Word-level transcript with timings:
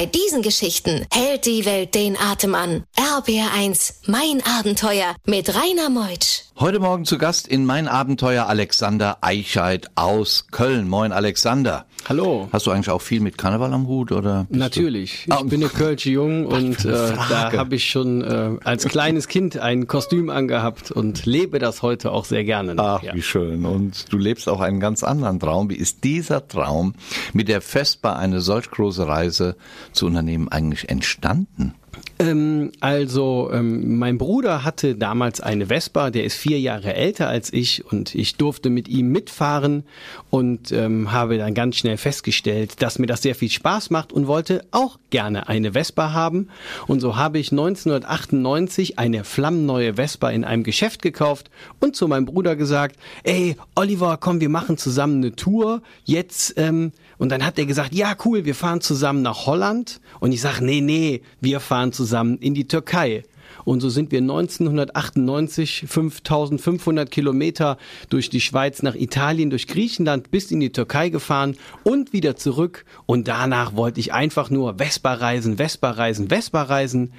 Bei 0.00 0.06
diesen 0.06 0.40
Geschichten 0.40 1.06
hält 1.12 1.44
die 1.44 1.66
Welt 1.66 1.94
den 1.94 2.16
Atem 2.16 2.54
an. 2.54 2.84
RBR1, 2.96 3.96
mein 4.06 4.42
Abenteuer 4.46 5.14
mit 5.26 5.54
Rainer 5.54 5.90
Meutsch. 5.90 6.44
Heute 6.60 6.78
Morgen 6.78 7.06
zu 7.06 7.16
Gast 7.16 7.48
in 7.48 7.64
Mein 7.64 7.88
Abenteuer 7.88 8.46
Alexander 8.46 9.16
Eichheit 9.22 9.88
aus 9.94 10.46
Köln. 10.50 10.90
Moin 10.90 11.10
Alexander. 11.10 11.86
Hallo. 12.06 12.50
Hast 12.52 12.66
du 12.66 12.70
eigentlich 12.70 12.90
auch 12.90 13.00
viel 13.00 13.20
mit 13.20 13.38
Karneval 13.38 13.72
am 13.72 13.86
Hut 13.86 14.12
oder? 14.12 14.46
Natürlich. 14.50 15.24
Ich 15.26 15.32
Ah, 15.32 15.42
bin 15.42 15.62
eine 15.62 15.70
Kölsche 15.70 16.10
Jung 16.10 16.44
und 16.46 16.84
äh, 16.84 17.12
da 17.30 17.50
habe 17.54 17.76
ich 17.76 17.88
schon 17.88 18.20
äh, 18.20 18.58
als 18.62 18.84
kleines 18.86 19.26
Kind 19.26 19.56
ein 19.58 19.86
Kostüm 19.86 20.28
angehabt 20.28 20.90
und 20.90 21.24
lebe 21.24 21.58
das 21.60 21.80
heute 21.80 22.12
auch 22.12 22.26
sehr 22.26 22.44
gerne. 22.44 22.74
noch, 22.74 22.84
Ach, 22.84 23.02
ja. 23.02 23.14
wie 23.14 23.22
schön. 23.22 23.64
Und 23.64 24.12
du 24.12 24.18
lebst 24.18 24.46
auch 24.46 24.60
einen 24.60 24.80
ganz 24.80 25.02
anderen 25.02 25.40
Traum. 25.40 25.70
Wie 25.70 25.76
ist 25.76 26.04
dieser 26.04 26.46
Traum 26.46 26.92
mit 27.32 27.48
der 27.48 27.62
Vespa 27.62 28.16
eine 28.16 28.42
solch 28.42 28.70
große 28.70 29.06
Reise 29.08 29.56
zu 29.92 30.04
unternehmen 30.04 30.48
eigentlich 30.48 30.90
entstanden? 30.90 31.72
Ähm, 32.20 32.72
also, 32.80 33.50
ähm, 33.50 33.96
mein 33.96 34.18
Bruder 34.18 34.62
hatte 34.62 34.94
damals 34.94 35.40
eine 35.40 35.68
Vespa, 35.68 36.10
der 36.10 36.24
ist 36.24 36.36
vier 36.36 36.60
Jahre 36.60 36.92
älter 36.92 37.28
als 37.28 37.50
ich 37.50 37.86
und 37.86 38.14
ich 38.14 38.36
durfte 38.36 38.68
mit 38.68 38.88
ihm 38.88 39.10
mitfahren 39.10 39.84
und 40.28 40.70
ähm, 40.70 41.12
habe 41.12 41.38
dann 41.38 41.54
ganz 41.54 41.76
schnell 41.76 41.96
festgestellt, 41.96 42.82
dass 42.82 42.98
mir 42.98 43.06
das 43.06 43.22
sehr 43.22 43.34
viel 43.34 43.48
Spaß 43.48 43.88
macht 43.88 44.12
und 44.12 44.26
wollte 44.26 44.66
auch 44.70 44.98
gerne 45.08 45.48
eine 45.48 45.72
Vespa 45.72 46.12
haben. 46.12 46.48
Und 46.86 47.00
so 47.00 47.16
habe 47.16 47.38
ich 47.38 47.52
1998 47.52 48.98
eine 48.98 49.24
flammenneue 49.24 49.94
Vespa 49.94 50.28
in 50.28 50.44
einem 50.44 50.62
Geschäft 50.62 51.00
gekauft 51.00 51.50
und 51.80 51.96
zu 51.96 52.06
meinem 52.06 52.26
Bruder 52.26 52.54
gesagt, 52.54 52.96
ey, 53.22 53.56
Oliver, 53.74 54.18
komm, 54.20 54.42
wir 54.42 54.50
machen 54.50 54.76
zusammen 54.76 55.24
eine 55.24 55.36
Tour. 55.36 55.80
Jetzt, 56.04 56.52
ähm, 56.58 56.92
und 57.16 57.30
dann 57.30 57.46
hat 57.46 57.58
er 57.58 57.64
gesagt, 57.64 57.94
ja, 57.94 58.14
cool, 58.26 58.44
wir 58.44 58.54
fahren 58.54 58.82
zusammen 58.82 59.22
nach 59.22 59.46
Holland. 59.46 60.00
Und 60.20 60.32
ich 60.32 60.42
sage, 60.42 60.62
nee, 60.62 60.82
nee, 60.82 61.22
wir 61.40 61.60
fahren 61.60 61.92
zusammen 61.92 62.09
in 62.12 62.54
die 62.54 62.68
Türkei. 62.68 63.24
Und 63.64 63.80
so 63.80 63.88
sind 63.88 64.10
wir 64.12 64.20
1998 64.20 65.84
5500 65.86 67.10
Kilometer 67.10 67.78
durch 68.08 68.30
die 68.30 68.40
Schweiz 68.40 68.82
nach 68.82 68.94
Italien, 68.94 69.50
durch 69.50 69.66
Griechenland 69.66 70.30
bis 70.30 70.50
in 70.50 70.60
die 70.60 70.72
Türkei 70.72 71.08
gefahren 71.08 71.56
und 71.84 72.12
wieder 72.12 72.36
zurück. 72.36 72.84
Und 73.06 73.28
danach 73.28 73.76
wollte 73.76 74.00
ich 74.00 74.12
einfach 74.12 74.50
nur 74.50 74.78
Vespa 74.78 75.14
reisen, 75.14 75.56
Vespa 75.56 75.90
reisen, 75.90 76.28
Vespa 76.28 76.62
reisen. 76.62 77.12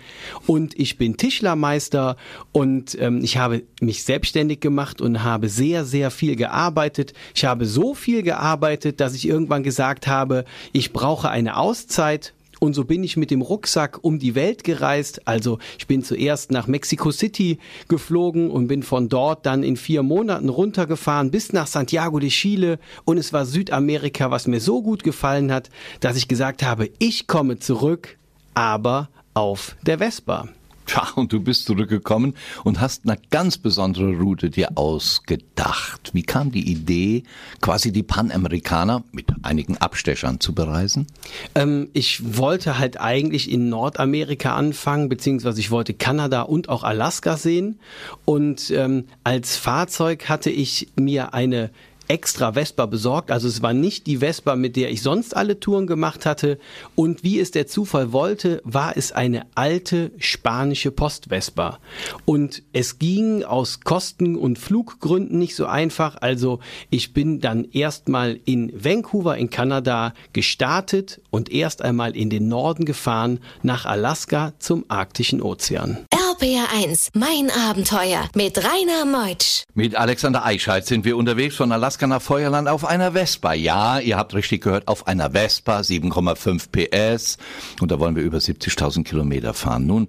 Und 0.48 0.78
ich 0.80 0.98
bin 0.98 1.18
Tischlermeister 1.18 2.18
und 2.52 2.98
ähm, 3.00 3.24
ich 3.24 3.38
habe 3.38 3.64
mich 3.80 4.04
selbstständig 4.04 4.60
gemacht 4.60 5.02
und 5.02 5.24
habe 5.24 5.50
sehr, 5.50 5.86
sehr 5.86 6.12
viel 6.12 6.36
gearbeitet. 6.36 7.14
Ich 7.36 7.46
habe 7.46 7.66
so 7.66 7.94
viel 7.94 8.24
gearbeitet, 8.24 9.00
dass 9.00 9.16
ich 9.16 9.28
irgendwann 9.28 9.64
gesagt 9.64 10.08
habe, 10.08 10.46
ich 10.74 10.94
brauche 10.94 11.30
eine 11.30 11.58
Auszeit 11.58 12.34
und 12.64 12.76
so 12.76 12.86
bin 12.86 13.04
ich 13.04 13.18
mit 13.18 13.32
dem 13.32 13.42
Rucksack 13.42 13.98
um 14.04 14.20
die 14.20 14.36
Welt 14.36 14.64
gereist. 14.64 15.28
Also 15.28 15.58
ich 15.80 15.88
bin 15.88 16.04
zuerst 16.04 16.52
nach 16.52 16.68
Mexico 16.68 17.10
City 17.10 17.58
geflogen 17.88 18.52
und 18.52 18.68
bin 18.68 18.84
von 18.84 19.10
dort 19.10 19.48
dann 19.48 19.64
in 19.64 19.78
vier 19.78 20.04
Monaten 20.04 20.48
runtergefahren 20.48 21.32
bis 21.32 21.54
nach 21.54 21.66
Santiago 21.66 22.20
de 22.20 22.30
Chile. 22.30 22.78
Und 23.04 23.18
es 23.18 23.34
war 23.34 23.48
Südamerika, 23.48 24.30
was 24.30 24.46
mir 24.46 24.62
so 24.62 24.84
gut 24.84 25.04
gefallen 25.04 25.52
hat, 25.52 25.72
dass 26.02 26.16
ich 26.16 26.28
gesagt 26.28 26.62
habe, 26.62 26.92
ich 27.00 27.26
komme 27.26 27.58
zurück, 27.58 28.20
aber 28.54 29.10
auf 29.34 29.76
der 29.82 29.98
Vespa. 29.98 30.48
Tja, 31.02 31.08
und 31.16 31.32
du 31.32 31.40
bist 31.40 31.66
zurückgekommen 31.66 32.34
und 32.66 32.82
hast 32.82 33.08
eine 33.08 33.18
ganz 33.30 33.58
besondere 33.58 34.14
Route 34.14 34.50
dir 34.50 34.78
ausgedacht. 34.78 36.10
Wie 36.14 36.24
kam 36.24 36.52
die 36.52 36.70
Idee, 36.70 37.24
quasi 37.62 37.94
die 37.94 38.04
Panamerikaner 38.04 39.04
mit 39.14 39.28
einigen 39.44 39.78
Abstechern 39.78 40.42
zu 40.42 40.54
bereisen? 40.54 41.08
Ähm, 41.56 41.88
ich 41.94 42.38
wollte 42.38 42.78
halt 42.78 43.00
eigentlich 43.00 43.50
in 43.50 43.70
Nordamerika 43.70 44.56
anfangen, 44.56 45.08
beziehungsweise 45.08 45.62
ich 45.62 45.72
wollte 45.72 45.94
Kanada 45.94 46.42
und 46.42 46.68
auch 46.68 46.84
Alaska 46.84 47.38
sehen. 47.38 47.80
Und 48.26 48.70
ähm, 48.72 49.06
als 49.24 49.56
Fahrzeug 49.56 50.28
hatte 50.28 50.50
ich 50.50 50.90
mir 50.98 51.34
eine 51.34 51.70
extra 52.12 52.52
Vespa 52.52 52.88
besorgt. 52.88 53.32
Also 53.32 53.48
es 53.48 53.62
war 53.62 53.72
nicht 53.72 54.06
die 54.06 54.18
Vespa, 54.18 54.58
mit 54.58 54.76
der 54.76 54.92
ich 54.92 55.02
sonst 55.02 55.34
alle 55.34 55.62
Touren 55.62 55.88
gemacht 55.88 56.26
hatte. 56.26 56.60
Und 56.94 57.24
wie 57.24 57.40
es 57.40 57.52
der 57.52 57.68
Zufall 57.68 58.12
wollte, 58.12 58.62
war 58.66 58.98
es 58.98 59.14
eine 59.14 59.46
alte 59.56 60.12
spanische 60.18 60.92
Post-Vespa. 60.92 61.80
Und 62.26 62.64
es 62.74 63.00
ging 63.00 63.46
aus 63.46 63.80
Kosten- 63.80 64.36
und 64.36 64.60
Fluggründen 64.60 65.40
nicht 65.40 65.56
so 65.56 65.68
einfach. 65.68 66.18
Also 66.20 66.60
ich 66.90 67.14
bin 67.14 67.40
dann 67.40 67.64
erstmal 67.72 68.38
in 68.44 68.74
Vancouver 68.76 69.38
in 69.38 69.50
Kanada 69.50 70.14
gestartet 70.34 71.22
und 71.30 71.50
erst 71.50 71.82
einmal 71.82 72.18
in 72.18 72.30
den 72.30 72.50
Norden 72.50 72.84
gefahren 72.84 73.40
nach 73.64 73.86
Alaska 73.86 74.52
zum 74.60 74.84
arktischen 74.90 75.42
Ozean. 75.42 76.06
RBR1, 76.42 77.10
mein 77.14 77.52
Abenteuer 77.52 78.28
mit 78.34 78.58
Rainer 78.58 79.06
Meutsch. 79.06 79.64
Mit 79.76 79.96
Alexander 79.96 80.44
Eichheit 80.44 80.88
sind 80.88 81.06
wir 81.06 81.16
unterwegs 81.16 81.56
von 81.56 81.72
Alaska 81.72 82.08
nach 82.08 82.22
Feuerland 82.22 82.68
auf 82.68 82.84
einer 82.84 83.12
Vespa. 83.12 83.54
Ja, 83.54 84.00
ihr 84.00 84.18
habt 84.18 84.34
richtig 84.34 84.64
gehört, 84.64 84.88
auf 84.88 85.06
einer 85.06 85.32
Vespa, 85.32 85.82
7,5 85.82 86.70
PS. 86.72 87.38
Und 87.80 87.92
da 87.92 88.00
wollen 88.00 88.16
wir 88.16 88.24
über 88.24 88.40
70.000 88.40 89.04
Kilometer 89.04 89.54
fahren. 89.54 89.86
Nun 89.86 90.08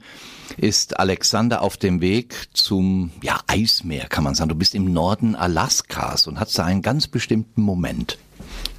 ist 0.57 0.99
Alexander 0.99 1.61
auf 1.61 1.77
dem 1.77 2.01
Weg 2.01 2.49
zum, 2.55 3.11
ja, 3.23 3.41
Eismeer, 3.47 4.07
kann 4.09 4.25
man 4.25 4.35
sagen. 4.35 4.49
Du 4.49 4.55
bist 4.55 4.75
im 4.75 4.91
Norden 4.91 5.37
Alaskas 5.37 6.27
und 6.27 6.41
hast 6.41 6.59
da 6.59 6.65
einen 6.65 6.81
ganz 6.81 7.09
bestimmten 7.09 7.61
Moment. 7.61 8.17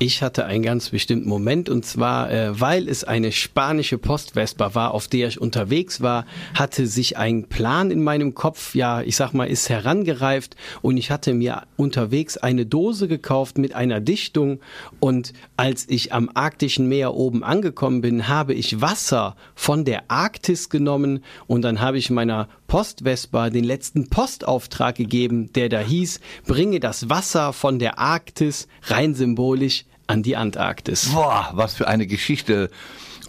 Ich 0.06 0.22
hatte 0.22 0.44
einen 0.44 0.64
ganz 0.64 0.90
bestimmten 0.90 1.30
Moment 1.30 1.70
und 1.70 1.86
zwar, 1.86 2.30
äh, 2.30 2.60
weil 2.60 2.90
es 2.90 3.06
eine 3.06 3.32
spanische 3.32 3.98
Postvespa 3.98 4.76
war, 4.76 4.94
auf 4.94 5.08
der 5.08 5.30
ich 5.30 5.40
unterwegs 5.40 6.02
war, 6.02 6.26
hatte 6.54 6.88
sich 6.88 7.16
ein 7.16 7.46
Plan 7.46 7.90
in 7.90 8.04
meinem 8.04 8.34
Kopf, 8.34 8.76
ja, 8.76 9.02
ich 9.02 9.16
sag 9.16 9.34
mal, 9.34 9.46
ist 9.46 9.70
herangereift 9.70 10.58
und 10.82 10.98
ich 10.98 11.10
hatte 11.10 11.34
mir 11.34 11.64
unterwegs 11.78 12.36
eine 12.36 12.66
Dose 12.66 13.08
gekauft 13.08 13.58
mit 13.58 13.76
einer 13.76 14.02
Dichtung 14.02 14.60
und 15.00 15.32
als 15.56 15.88
ich 15.88 16.12
am 16.12 16.30
arktischen 16.34 16.90
Meer 16.90 17.14
oben 17.14 17.42
angekommen 17.46 18.02
bin, 18.02 18.28
habe 18.28 18.54
ich 18.54 18.82
Wasser 18.82 19.38
von 19.56 19.86
der 19.86 20.12
Arktis 20.12 20.68
genommen 20.68 21.24
und 21.48 21.62
dann 21.62 21.80
habe 21.80 21.98
ich 21.98 22.10
meiner 22.10 22.50
Postvespa 22.68 23.50
den 23.50 23.64
letzten 23.64 24.10
Postauftrag 24.10 24.96
gegeben, 24.96 25.54
der 25.54 25.70
da 25.70 25.80
hieß, 25.80 26.20
bringe 26.46 26.82
das 26.82 27.08
Wasser 27.10 27.54
von 27.54 27.80
der 27.80 28.00
Arktis 28.00 28.68
rein 28.90 29.16
symbolisch 29.16 29.86
an 30.08 30.24
die 30.24 30.36
Antarktis. 30.36 31.10
Boah, 31.14 31.52
was 31.54 31.74
für 31.74 31.88
eine 31.88 32.08
Geschichte. 32.08 32.70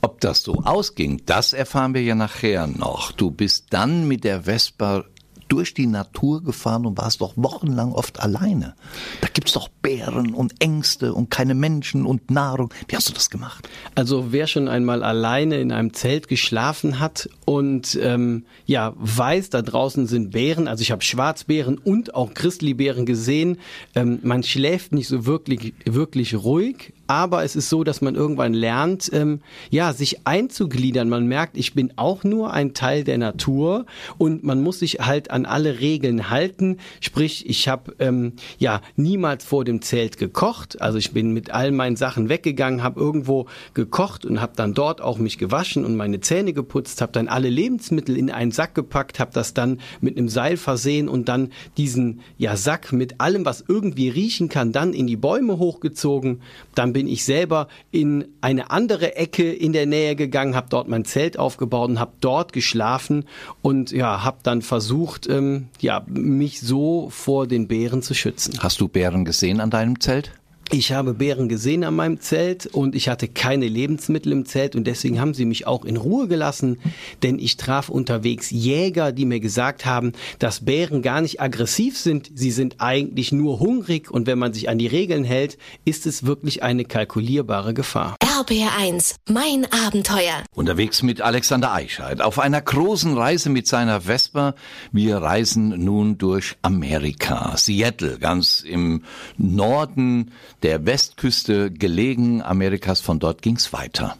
Ob 0.02 0.20
das 0.20 0.42
so 0.42 0.62
ausging, 0.64 1.22
das 1.24 1.54
erfahren 1.54 1.94
wir 1.94 2.02
ja 2.02 2.14
nachher 2.14 2.66
noch. 2.66 3.12
Du 3.12 3.30
bist 3.30 3.66
dann 3.70 4.06
mit 4.06 4.22
der 4.24 4.42
Vespa 4.42 5.04
durch 5.48 5.74
die 5.74 5.86
Natur 5.86 6.42
gefahren 6.42 6.86
und 6.86 6.98
warst 6.98 7.20
doch 7.20 7.34
wochenlang 7.36 7.92
oft 7.92 8.20
alleine. 8.20 8.74
Da 9.20 9.28
gibt's 9.32 9.52
doch 9.52 9.68
Bären 9.68 10.34
und 10.34 10.54
Ängste 10.60 11.12
und 11.12 11.30
keine 11.30 11.54
Menschen 11.54 12.06
und 12.06 12.30
Nahrung. 12.30 12.72
Wie 12.88 12.96
hast 12.96 13.08
du 13.08 13.12
das 13.12 13.30
gemacht? 13.30 13.68
Also 13.94 14.32
wer 14.32 14.46
schon 14.46 14.68
einmal 14.68 15.02
alleine 15.02 15.60
in 15.60 15.72
einem 15.72 15.92
Zelt 15.92 16.28
geschlafen 16.28 17.00
hat 17.00 17.28
und 17.44 17.98
ähm, 18.00 18.46
ja 18.64 18.94
weiß, 18.96 19.50
da 19.50 19.62
draußen 19.62 20.06
sind 20.06 20.30
Bären, 20.30 20.68
also 20.68 20.82
ich 20.82 20.90
habe 20.90 21.04
Schwarzbären 21.04 21.76
und 21.78 22.14
auch 22.14 22.32
Grizzlybären 22.32 23.04
gesehen. 23.04 23.58
Ähm, 23.94 24.20
man 24.22 24.42
schläft 24.42 24.92
nicht 24.92 25.08
so 25.08 25.26
wirklich 25.26 25.74
wirklich 25.84 26.34
ruhig, 26.34 26.93
aber 27.06 27.44
es 27.44 27.56
ist 27.56 27.68
so, 27.68 27.84
dass 27.84 28.00
man 28.00 28.14
irgendwann 28.14 28.54
lernt, 28.54 29.10
ähm, 29.12 29.40
ja 29.70 29.92
sich 29.92 30.26
einzugliedern. 30.26 31.08
Man 31.08 31.26
merkt, 31.26 31.56
ich 31.56 31.74
bin 31.74 31.92
auch 31.96 32.24
nur 32.24 32.52
ein 32.52 32.74
Teil 32.74 33.04
der 33.04 33.18
Natur 33.18 33.86
und 34.18 34.44
man 34.44 34.62
muss 34.62 34.78
sich 34.78 34.94
halt 35.00 35.30
an 35.30 35.44
alle 35.46 35.80
Regeln 35.80 36.30
halten. 36.30 36.78
Sprich, 37.00 37.48
ich 37.48 37.68
habe 37.68 37.94
ähm, 37.98 38.32
ja 38.58 38.80
niemals 38.96 39.44
vor 39.44 39.64
dem 39.64 39.82
Zelt 39.82 40.18
gekocht. 40.18 40.80
Also 40.80 40.98
ich 40.98 41.12
bin 41.12 41.32
mit 41.32 41.50
all 41.50 41.72
meinen 41.72 41.96
Sachen 41.96 42.28
weggegangen, 42.28 42.82
habe 42.82 43.00
irgendwo 43.00 43.46
gekocht 43.74 44.24
und 44.24 44.40
habe 44.40 44.54
dann 44.56 44.74
dort 44.74 45.00
auch 45.00 45.18
mich 45.18 45.38
gewaschen 45.38 45.84
und 45.84 45.96
meine 45.96 46.20
Zähne 46.20 46.52
geputzt, 46.52 47.02
habe 47.02 47.12
dann 47.12 47.28
alle 47.28 47.50
Lebensmittel 47.50 48.16
in 48.16 48.30
einen 48.30 48.50
Sack 48.50 48.74
gepackt, 48.74 49.20
habe 49.20 49.32
das 49.34 49.52
dann 49.52 49.80
mit 50.00 50.16
einem 50.16 50.28
Seil 50.28 50.56
versehen 50.56 51.08
und 51.08 51.28
dann 51.28 51.50
diesen 51.76 52.20
ja 52.38 52.56
Sack 52.56 52.92
mit 52.92 53.20
allem, 53.20 53.44
was 53.44 53.64
irgendwie 53.66 54.08
riechen 54.08 54.48
kann, 54.48 54.72
dann 54.72 54.94
in 54.94 55.06
die 55.06 55.16
Bäume 55.16 55.58
hochgezogen. 55.58 56.40
Dann 56.74 56.93
bin 56.94 57.06
ich 57.06 57.26
selber 57.26 57.68
in 57.90 58.24
eine 58.40 58.70
andere 58.70 59.16
Ecke 59.16 59.52
in 59.52 59.74
der 59.74 59.84
Nähe 59.84 60.16
gegangen, 60.16 60.56
habe 60.56 60.68
dort 60.70 60.88
mein 60.88 61.04
Zelt 61.04 61.38
aufgebaut 61.38 61.90
und 61.90 62.00
habe 62.00 62.12
dort 62.20 62.54
geschlafen 62.54 63.26
und 63.60 63.90
ja, 63.90 64.24
habe 64.24 64.38
dann 64.42 64.62
versucht, 64.62 65.28
ähm, 65.28 65.68
ja, 65.80 66.02
mich 66.08 66.62
so 66.62 67.10
vor 67.10 67.46
den 67.46 67.68
Bären 67.68 68.00
zu 68.00 68.14
schützen. 68.14 68.54
Hast 68.60 68.80
du 68.80 68.88
Bären 68.88 69.26
gesehen 69.26 69.60
an 69.60 69.68
deinem 69.68 70.00
Zelt? 70.00 70.32
Ich 70.70 70.92
habe 70.92 71.14
Bären 71.14 71.48
gesehen 71.48 71.84
an 71.84 71.94
meinem 71.94 72.20
Zelt 72.20 72.66
und 72.66 72.94
ich 72.94 73.08
hatte 73.08 73.28
keine 73.28 73.68
Lebensmittel 73.68 74.32
im 74.32 74.46
Zelt 74.46 74.74
und 74.74 74.84
deswegen 74.86 75.20
haben 75.20 75.34
sie 75.34 75.44
mich 75.44 75.66
auch 75.66 75.84
in 75.84 75.96
Ruhe 75.96 76.26
gelassen, 76.26 76.78
denn 77.22 77.38
ich 77.38 77.56
traf 77.56 77.88
unterwegs 77.88 78.50
Jäger, 78.50 79.12
die 79.12 79.26
mir 79.26 79.40
gesagt 79.40 79.84
haben, 79.84 80.12
dass 80.38 80.64
Bären 80.64 81.02
gar 81.02 81.20
nicht 81.20 81.40
aggressiv 81.40 81.98
sind, 81.98 82.30
sie 82.34 82.50
sind 82.50 82.76
eigentlich 82.78 83.30
nur 83.30 83.60
hungrig 83.60 84.10
und 84.10 84.26
wenn 84.26 84.38
man 84.38 84.52
sich 84.52 84.68
an 84.68 84.78
die 84.78 84.86
Regeln 84.86 85.24
hält, 85.24 85.58
ist 85.84 86.06
es 86.06 86.24
wirklich 86.24 86.62
eine 86.62 86.84
kalkulierbare 86.84 87.74
Gefahr. 87.74 88.16
RBR1, 88.22 89.14
mein 89.28 89.66
Abenteuer. 89.86 90.42
Unterwegs 90.54 91.02
mit 91.04 91.20
Alexander 91.20 91.72
Eichheit 91.72 92.20
auf 92.20 92.40
einer 92.40 92.60
großen 92.60 93.16
Reise 93.16 93.48
mit 93.48 93.68
seiner 93.68 94.00
Vespa. 94.00 94.54
Wir 94.90 95.18
reisen 95.18 95.84
nun 95.84 96.18
durch 96.18 96.56
Amerika, 96.62 97.56
Seattle, 97.56 98.18
ganz 98.18 98.60
im 98.60 99.04
Norden 99.38 100.32
der 100.64 100.86
Westküste 100.86 101.70
gelegen 101.70 102.42
Amerikas. 102.42 103.00
Von 103.00 103.18
dort 103.18 103.42
ging's 103.42 103.72
weiter. 103.74 104.16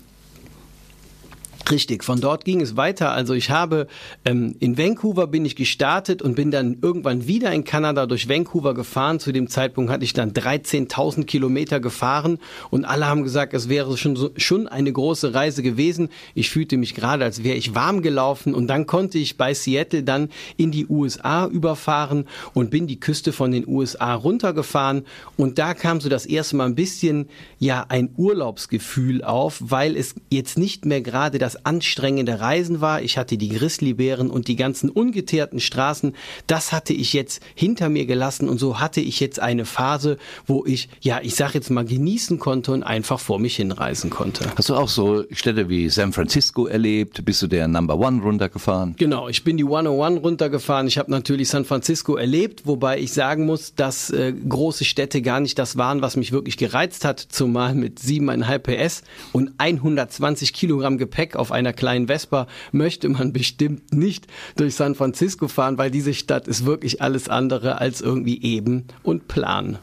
Richtig, 1.71 2.05
von 2.05 2.21
dort 2.21 2.45
ging 2.45 2.61
es 2.61 2.77
weiter. 2.77 3.13
Also 3.13 3.33
ich 3.33 3.49
habe 3.49 3.87
ähm, 4.27 4.55
in 4.61 4.77
Vancouver 4.77 5.27
bin 5.27 5.47
ich 5.47 5.57
gestartet 5.57 6.21
und 6.21 6.35
bin 6.35 6.51
dann 6.51 6.77
irgendwann 6.83 7.27
wieder 7.27 7.53
in 7.53 7.65
Kanada 7.65 8.05
durch 8.05 8.29
Vancouver 8.29 8.75
gefahren. 8.75 9.19
Zu 9.19 9.33
dem 9.33 9.49
Zeitpunkt 9.49 9.91
hatte 9.91 10.05
ich 10.05 10.13
dann 10.13 10.33
13.000 10.33 11.25
Kilometer 11.25 11.81
gefahren 11.81 12.39
und 12.69 12.85
alle 12.85 13.07
haben 13.07 13.23
gesagt, 13.23 13.55
es 13.55 13.71
wäre 13.71 13.97
schon, 13.97 14.15
so, 14.15 14.31
schon 14.37 14.69
eine 14.69 14.93
große 14.93 15.33
Reise 15.33 15.63
gewesen. 15.63 16.11
Ich 16.35 16.51
fühlte 16.51 16.77
mich 16.77 16.95
gerade, 16.95 17.25
als 17.25 17.43
wäre 17.43 17.57
ich 17.57 17.75
warm 17.75 18.03
gelaufen 18.03 18.55
und 18.55 18.67
dann 18.67 18.85
konnte 18.85 19.17
ich 19.17 19.39
bei 19.39 19.55
Seattle 19.55 20.03
dann 20.03 20.29
in 20.59 20.71
die 20.71 20.87
USA 20.87 21.47
überfahren 21.47 22.27
und 22.53 22.71
bin 22.71 22.87
die 22.87 23.01
Küste 23.01 23.33
von 23.33 23.53
den 23.53 23.67
USA 23.67 24.15
runtergefahren 24.15 25.07
und 25.39 25.59
da 25.59 25.73
kam 25.73 26.03
so 26.03 26.11
das 26.11 26.27
erste 26.27 26.57
Mal 26.57 26.67
ein 26.67 26.75
bisschen 26.75 27.31
ja 27.59 27.87
ein 27.89 28.11
Urlaubsgefühl 28.19 29.25
auf, 29.25 29.59
weil 29.61 29.97
es 29.97 30.15
jetzt 30.31 30.59
nicht 30.59 30.85
mehr 30.85 31.01
gerade 31.01 31.39
das 31.39 31.54
das 31.55 31.67
anstrengende 31.67 32.41
Reisen 32.41 32.81
war. 32.81 33.03
Ich 33.03 33.19
hatte 33.19 33.37
die 33.37 33.49
Grizzlybären 33.49 34.31
und 34.31 34.49
die 34.49 34.57
ganzen 34.57 34.91
ungeteerten 34.91 35.61
Straßen. 35.61 36.15
Das 36.47 36.73
hatte 36.73 36.93
ich 36.93 37.13
jetzt 37.13 37.43
hinter 37.55 37.89
mir 37.89 38.07
gelassen 38.07 38.49
und 38.49 38.59
so 38.59 38.81
hatte 38.81 39.01
ich 39.01 39.21
jetzt 39.21 39.41
eine 39.41 39.65
Phase, 39.65 40.19
wo 40.47 40.65
ich, 40.67 40.89
ja, 41.01 41.21
ich 41.23 41.35
sag 41.35 41.55
jetzt 41.55 41.71
mal 41.71 41.85
genießen 41.85 42.39
konnte 42.39 42.73
und 42.73 42.83
einfach 42.83 43.21
vor 43.21 43.39
mich 43.39 43.57
hinreisen 43.57 44.11
konnte. 44.11 44.51
Hast 44.57 44.69
du 44.69 44.75
auch 44.75 44.89
so 44.89 45.25
Städte 45.31 45.69
wie 45.69 45.89
San 45.89 46.13
Francisco 46.13 46.67
erlebt? 46.67 47.25
Bist 47.25 47.43
du 47.43 47.47
der 47.47 47.69
Number 47.69 47.99
One 47.99 48.23
runtergefahren? 48.23 48.95
Genau, 48.99 49.29
ich 49.29 49.45
bin 49.45 49.57
die 49.57 49.65
101 49.65 50.23
runtergefahren. 50.23 50.87
Ich 50.87 50.99
habe 50.99 51.11
natürlich 51.11 51.49
San 51.49 51.65
Francisco 51.65 52.17
erlebt, 52.17 52.63
wobei 52.65 52.99
ich 52.99 53.13
sagen 53.13 53.47
muss, 53.47 53.75
dass 53.75 54.11
äh, 54.11 54.33
große 54.33 54.85
Städte 54.85 55.23
gar 55.23 55.41
nicht 55.41 55.59
das 55.59 55.77
waren, 55.77 56.03
was 56.03 56.17
mich 56.17 56.33
wirklich 56.33 56.57
gereizt 56.57 57.05
hat, 57.05 57.21
zumal 57.21 57.75
mit 57.75 58.01
7,5 58.01 58.59
PS 58.59 59.03
und 59.33 59.53
120 59.59 60.53
Kilogramm 60.53 60.99
Gepäck 60.99 61.37
auf 61.37 61.44
auf 61.45 61.53
einer 61.53 61.75
kleinen 61.75 62.07
Vespa 62.07 62.47
möchte 62.73 63.07
man 63.11 63.35
bestimmt 63.35 63.93
nicht 63.93 64.29
durch 64.57 64.77
San 64.77 64.95
Francisco 64.95 65.47
fahren, 65.47 65.77
weil 65.77 65.91
diese 65.91 66.15
Stadt 66.15 66.49
ist 66.49 66.65
wirklich 66.65 67.03
alles 67.03 67.29
andere 67.29 67.83
als 67.83 68.01
irgendwie 68.01 68.43
eben 68.43 68.85
und 69.03 69.29
plan. 69.29 69.77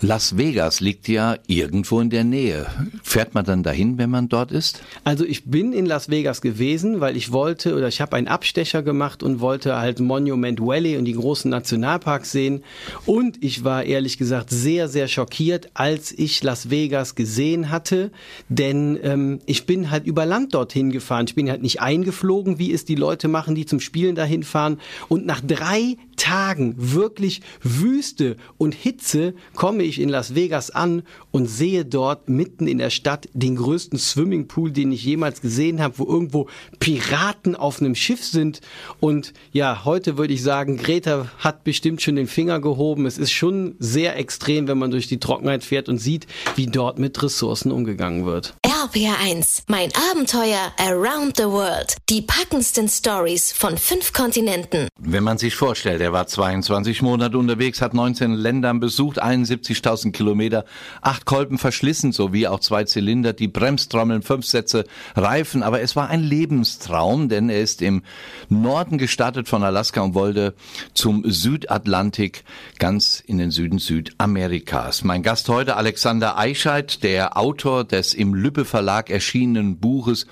Las 0.00 0.36
Vegas 0.36 0.78
liegt 0.78 1.08
ja 1.08 1.38
irgendwo 1.48 1.98
in 1.98 2.08
der 2.08 2.22
Nähe. 2.22 2.66
Fährt 3.02 3.34
man 3.34 3.44
dann 3.44 3.64
dahin, 3.64 3.98
wenn 3.98 4.10
man 4.10 4.28
dort 4.28 4.52
ist? 4.52 4.84
Also 5.02 5.24
ich 5.24 5.46
bin 5.46 5.72
in 5.72 5.86
Las 5.86 6.08
Vegas 6.08 6.40
gewesen, 6.40 7.00
weil 7.00 7.16
ich 7.16 7.32
wollte 7.32 7.74
oder 7.74 7.88
ich 7.88 8.00
habe 8.00 8.14
einen 8.14 8.28
Abstecher 8.28 8.84
gemacht 8.84 9.24
und 9.24 9.40
wollte 9.40 9.76
halt 9.76 9.98
Monument 9.98 10.60
Valley 10.60 10.96
und 10.98 11.04
die 11.04 11.14
großen 11.14 11.50
Nationalparks 11.50 12.30
sehen. 12.30 12.62
Und 13.06 13.42
ich 13.42 13.64
war 13.64 13.82
ehrlich 13.82 14.18
gesagt 14.18 14.50
sehr, 14.50 14.86
sehr 14.86 15.08
schockiert, 15.08 15.70
als 15.74 16.12
ich 16.12 16.44
Las 16.44 16.70
Vegas 16.70 17.16
gesehen 17.16 17.70
hatte, 17.70 18.12
denn 18.48 19.00
ähm, 19.02 19.40
ich 19.46 19.66
bin 19.66 19.90
halt 19.90 20.06
über 20.06 20.26
Land 20.26 20.54
dorthin 20.54 20.91
gefahren. 20.92 21.26
Ich 21.26 21.34
bin 21.34 21.50
halt 21.50 21.62
nicht 21.62 21.80
eingeflogen, 21.80 22.58
wie 22.58 22.72
es 22.72 22.84
die 22.84 22.94
Leute 22.94 23.28
machen, 23.28 23.54
die 23.54 23.66
zum 23.66 23.80
Spielen 23.80 24.14
dahin 24.14 24.42
fahren. 24.42 24.78
Und 25.08 25.26
nach 25.26 25.40
drei 25.40 25.96
Tagen 26.16 26.74
wirklich 26.76 27.40
Wüste 27.62 28.36
und 28.58 28.74
Hitze 28.74 29.34
komme 29.56 29.82
ich 29.82 30.00
in 30.00 30.08
Las 30.08 30.34
Vegas 30.34 30.70
an 30.70 31.02
und 31.30 31.46
sehe 31.46 31.84
dort 31.84 32.28
mitten 32.28 32.68
in 32.68 32.78
der 32.78 32.90
Stadt 32.90 33.28
den 33.32 33.56
größten 33.56 33.98
Swimmingpool, 33.98 34.70
den 34.70 34.92
ich 34.92 35.04
jemals 35.04 35.40
gesehen 35.40 35.80
habe, 35.82 35.98
wo 35.98 36.04
irgendwo 36.04 36.48
Piraten 36.78 37.56
auf 37.56 37.80
einem 37.80 37.94
Schiff 37.94 38.24
sind. 38.24 38.60
Und 39.00 39.32
ja, 39.52 39.84
heute 39.84 40.18
würde 40.18 40.34
ich 40.34 40.42
sagen, 40.42 40.76
Greta 40.76 41.26
hat 41.38 41.64
bestimmt 41.64 42.02
schon 42.02 42.16
den 42.16 42.26
Finger 42.28 42.60
gehoben. 42.60 43.06
Es 43.06 43.18
ist 43.18 43.32
schon 43.32 43.74
sehr 43.78 44.16
extrem, 44.16 44.68
wenn 44.68 44.78
man 44.78 44.90
durch 44.90 45.08
die 45.08 45.18
Trockenheit 45.18 45.64
fährt 45.64 45.88
und 45.88 45.98
sieht, 45.98 46.26
wie 46.56 46.66
dort 46.66 46.98
mit 46.98 47.20
Ressourcen 47.22 47.72
umgegangen 47.72 48.26
wird. 48.26 48.54
RPR1, 48.64 49.62
mein 49.68 49.90
Abenteuer 50.10 50.72
Around 50.84 51.36
the 51.36 51.44
World. 51.44 51.94
Die 52.08 52.22
packendsten 52.22 52.88
Stories 52.88 53.52
von 53.52 53.78
fünf 53.78 54.12
Kontinenten. 54.12 54.88
Wenn 54.98 55.22
man 55.22 55.38
sich 55.38 55.54
vorstellt, 55.54 56.00
er 56.00 56.12
war 56.12 56.26
22 56.26 57.02
Monate 57.02 57.38
unterwegs, 57.38 57.80
hat 57.80 57.94
19 57.94 58.32
Ländern 58.32 58.80
besucht, 58.80 59.22
71.000 59.22 60.10
Kilometer, 60.10 60.64
acht 61.00 61.24
Kolben 61.24 61.58
verschlissen, 61.58 62.10
sowie 62.10 62.48
auch 62.48 62.58
zwei 62.58 62.82
Zylinder, 62.82 63.32
die 63.32 63.46
Bremstrommeln, 63.46 64.22
fünf 64.22 64.44
Sätze 64.44 64.84
Reifen. 65.14 65.62
Aber 65.62 65.82
es 65.82 65.94
war 65.94 66.08
ein 66.08 66.20
Lebenstraum, 66.20 67.28
denn 67.28 67.48
er 67.48 67.60
ist 67.60 67.80
im 67.80 68.02
Norden 68.48 68.98
gestartet 68.98 69.48
von 69.48 69.62
Alaska 69.62 70.00
und 70.00 70.14
wollte 70.14 70.52
zum 70.94 71.22
Südatlantik, 71.24 72.42
ganz 72.80 73.22
in 73.24 73.38
den 73.38 73.52
Süden 73.52 73.78
Südamerikas. 73.78 75.04
Mein 75.04 75.22
Gast 75.22 75.48
heute 75.48 75.76
Alexander 75.76 76.36
Eichheit, 76.36 77.04
der 77.04 77.36
Autor 77.36 77.84
des 77.84 78.14
im 78.14 78.34
Lübbe 78.34 78.64
Verlag 78.64 79.10
erschienenen 79.10 79.78
Buches 79.78 80.26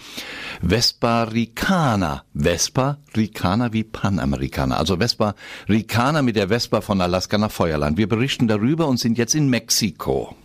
Vespa 0.62 1.25
Ricana. 1.25 2.25
Vespa 2.35 2.99
Ricana 3.17 3.73
wie 3.73 3.85
Panamerikaner. 3.85 4.79
Also 4.79 4.97
Vespa 4.97 5.35
Ricana 5.69 6.23
mit 6.23 6.37
der 6.37 6.49
Vespa 6.49 6.81
von 6.81 7.00
Alaska 7.00 7.38
nach 7.38 7.50
Feuerland. 7.50 7.99
Wir 7.99 8.09
berichten 8.09 8.49
darüber 8.49 8.87
und 8.88 8.99
sind 8.99 9.19
jetzt 9.19 9.35
in 9.35 9.49
Mexiko. 9.49 10.37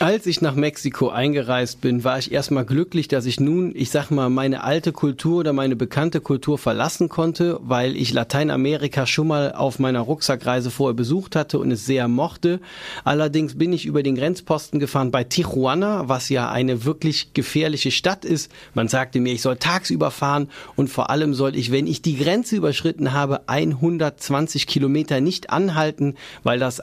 Als 0.00 0.26
ich 0.26 0.40
nach 0.40 0.54
Mexiko 0.54 1.08
eingereist 1.08 1.80
bin, 1.80 2.04
war 2.04 2.20
ich 2.20 2.30
erstmal 2.30 2.64
glücklich, 2.64 3.08
dass 3.08 3.26
ich 3.26 3.40
nun, 3.40 3.72
ich 3.74 3.90
sag 3.90 4.12
mal, 4.12 4.30
meine 4.30 4.62
alte 4.62 4.92
Kultur 4.92 5.38
oder 5.40 5.52
meine 5.52 5.74
bekannte 5.74 6.20
Kultur 6.20 6.56
verlassen 6.56 7.08
konnte, 7.08 7.58
weil 7.64 7.96
ich 7.96 8.12
Lateinamerika 8.12 9.06
schon 9.06 9.26
mal 9.26 9.52
auf 9.54 9.80
meiner 9.80 9.98
Rucksackreise 9.98 10.70
vorher 10.70 10.94
besucht 10.94 11.34
hatte 11.34 11.58
und 11.58 11.72
es 11.72 11.84
sehr 11.84 12.06
mochte. 12.06 12.60
Allerdings 13.02 13.58
bin 13.58 13.72
ich 13.72 13.86
über 13.86 14.04
den 14.04 14.14
Grenzposten 14.14 14.78
gefahren 14.78 15.10
bei 15.10 15.24
Tijuana, 15.24 16.08
was 16.08 16.28
ja 16.28 16.48
eine 16.48 16.84
wirklich 16.84 17.34
gefährliche 17.34 17.90
Stadt 17.90 18.24
ist. 18.24 18.52
Man 18.74 18.86
sagte 18.86 19.18
mir, 19.18 19.32
ich 19.32 19.42
soll 19.42 19.56
tagsüber 19.56 20.12
fahren 20.12 20.48
und 20.76 20.90
vor 20.90 21.10
allem 21.10 21.34
soll 21.34 21.56
ich, 21.56 21.72
wenn 21.72 21.88
ich 21.88 22.02
die 22.02 22.18
Grenze 22.18 22.54
überschritten 22.54 23.14
habe, 23.14 23.48
120 23.48 24.68
Kilometer 24.68 25.20
nicht 25.20 25.50
anhalten, 25.50 26.14
weil 26.44 26.60
das 26.60 26.78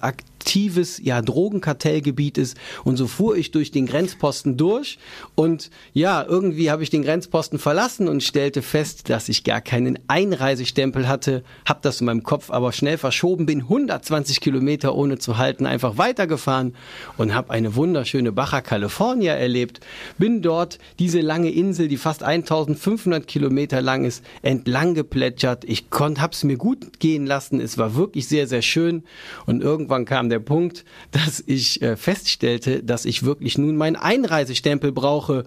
aktives 0.45 1.01
ja 1.03 1.23
Drogenkartellgebiet 1.23 2.37
ist. 2.37 2.55
Und 2.83 2.97
so 2.97 3.07
fuhr 3.07 3.35
ich 3.35 3.49
durch 3.49 3.71
den 3.71 3.87
Grenzposten 3.87 4.57
durch. 4.57 4.99
Und 5.33 5.71
ja, 5.93 6.23
irgendwie 6.23 6.69
habe 6.69 6.83
ich 6.83 6.91
den 6.91 7.01
Grenzposten 7.01 7.57
verlassen 7.57 8.07
und 8.07 8.21
stellte 8.21 8.61
fest, 8.61 9.09
dass 9.09 9.27
ich 9.27 9.43
gar 9.43 9.61
keinen 9.61 9.97
Einreisestempel 10.07 11.07
hatte, 11.07 11.43
habe 11.67 11.79
das 11.81 11.99
in 11.99 12.05
meinem 12.05 12.21
Kopf 12.21 12.51
aber 12.51 12.71
schnell 12.73 12.99
verschoben, 12.99 13.47
bin 13.47 13.61
120 13.61 14.39
Kilometer 14.39 14.93
ohne 14.93 15.17
zu 15.17 15.37
halten 15.37 15.65
einfach 15.65 15.97
weitergefahren 15.97 16.75
und 17.17 17.33
habe 17.33 17.49
eine 17.49 17.75
wunderschöne 17.75 18.31
Baja 18.31 18.61
California 18.61 19.33
erlebt, 19.33 19.79
bin 20.19 20.43
dort 20.43 20.77
diese 20.99 21.21
lange 21.21 21.49
Insel, 21.49 21.87
die 21.87 21.97
fast 21.97 22.21
1500 22.21 23.25
Kilometer 23.25 23.81
lang 23.81 24.05
ist, 24.05 24.23
entlang 24.43 24.93
geplätschert. 24.93 25.65
Ich 25.65 25.89
konnte, 25.89 26.21
habe 26.21 26.33
es 26.33 26.43
mir 26.43 26.57
gut 26.57 26.99
gehen 26.99 27.25
lassen. 27.25 27.59
Es 27.59 27.79
war 27.79 27.95
wirklich 27.95 28.27
sehr, 28.27 28.47
sehr 28.47 28.61
schön. 28.61 29.03
Und 29.47 29.63
irgendwann 29.63 30.05
kam 30.05 30.29
der 30.29 30.34
der 30.35 30.39
Punkt, 30.39 30.83
dass 31.11 31.41
ich 31.45 31.81
äh, 31.81 31.95
feststellte, 31.95 32.83
dass 32.83 33.05
ich 33.05 33.23
wirklich 33.23 33.57
nun 33.57 33.77
meinen 33.77 33.95
Einreisestempel 33.95 34.91
brauche. 34.91 35.45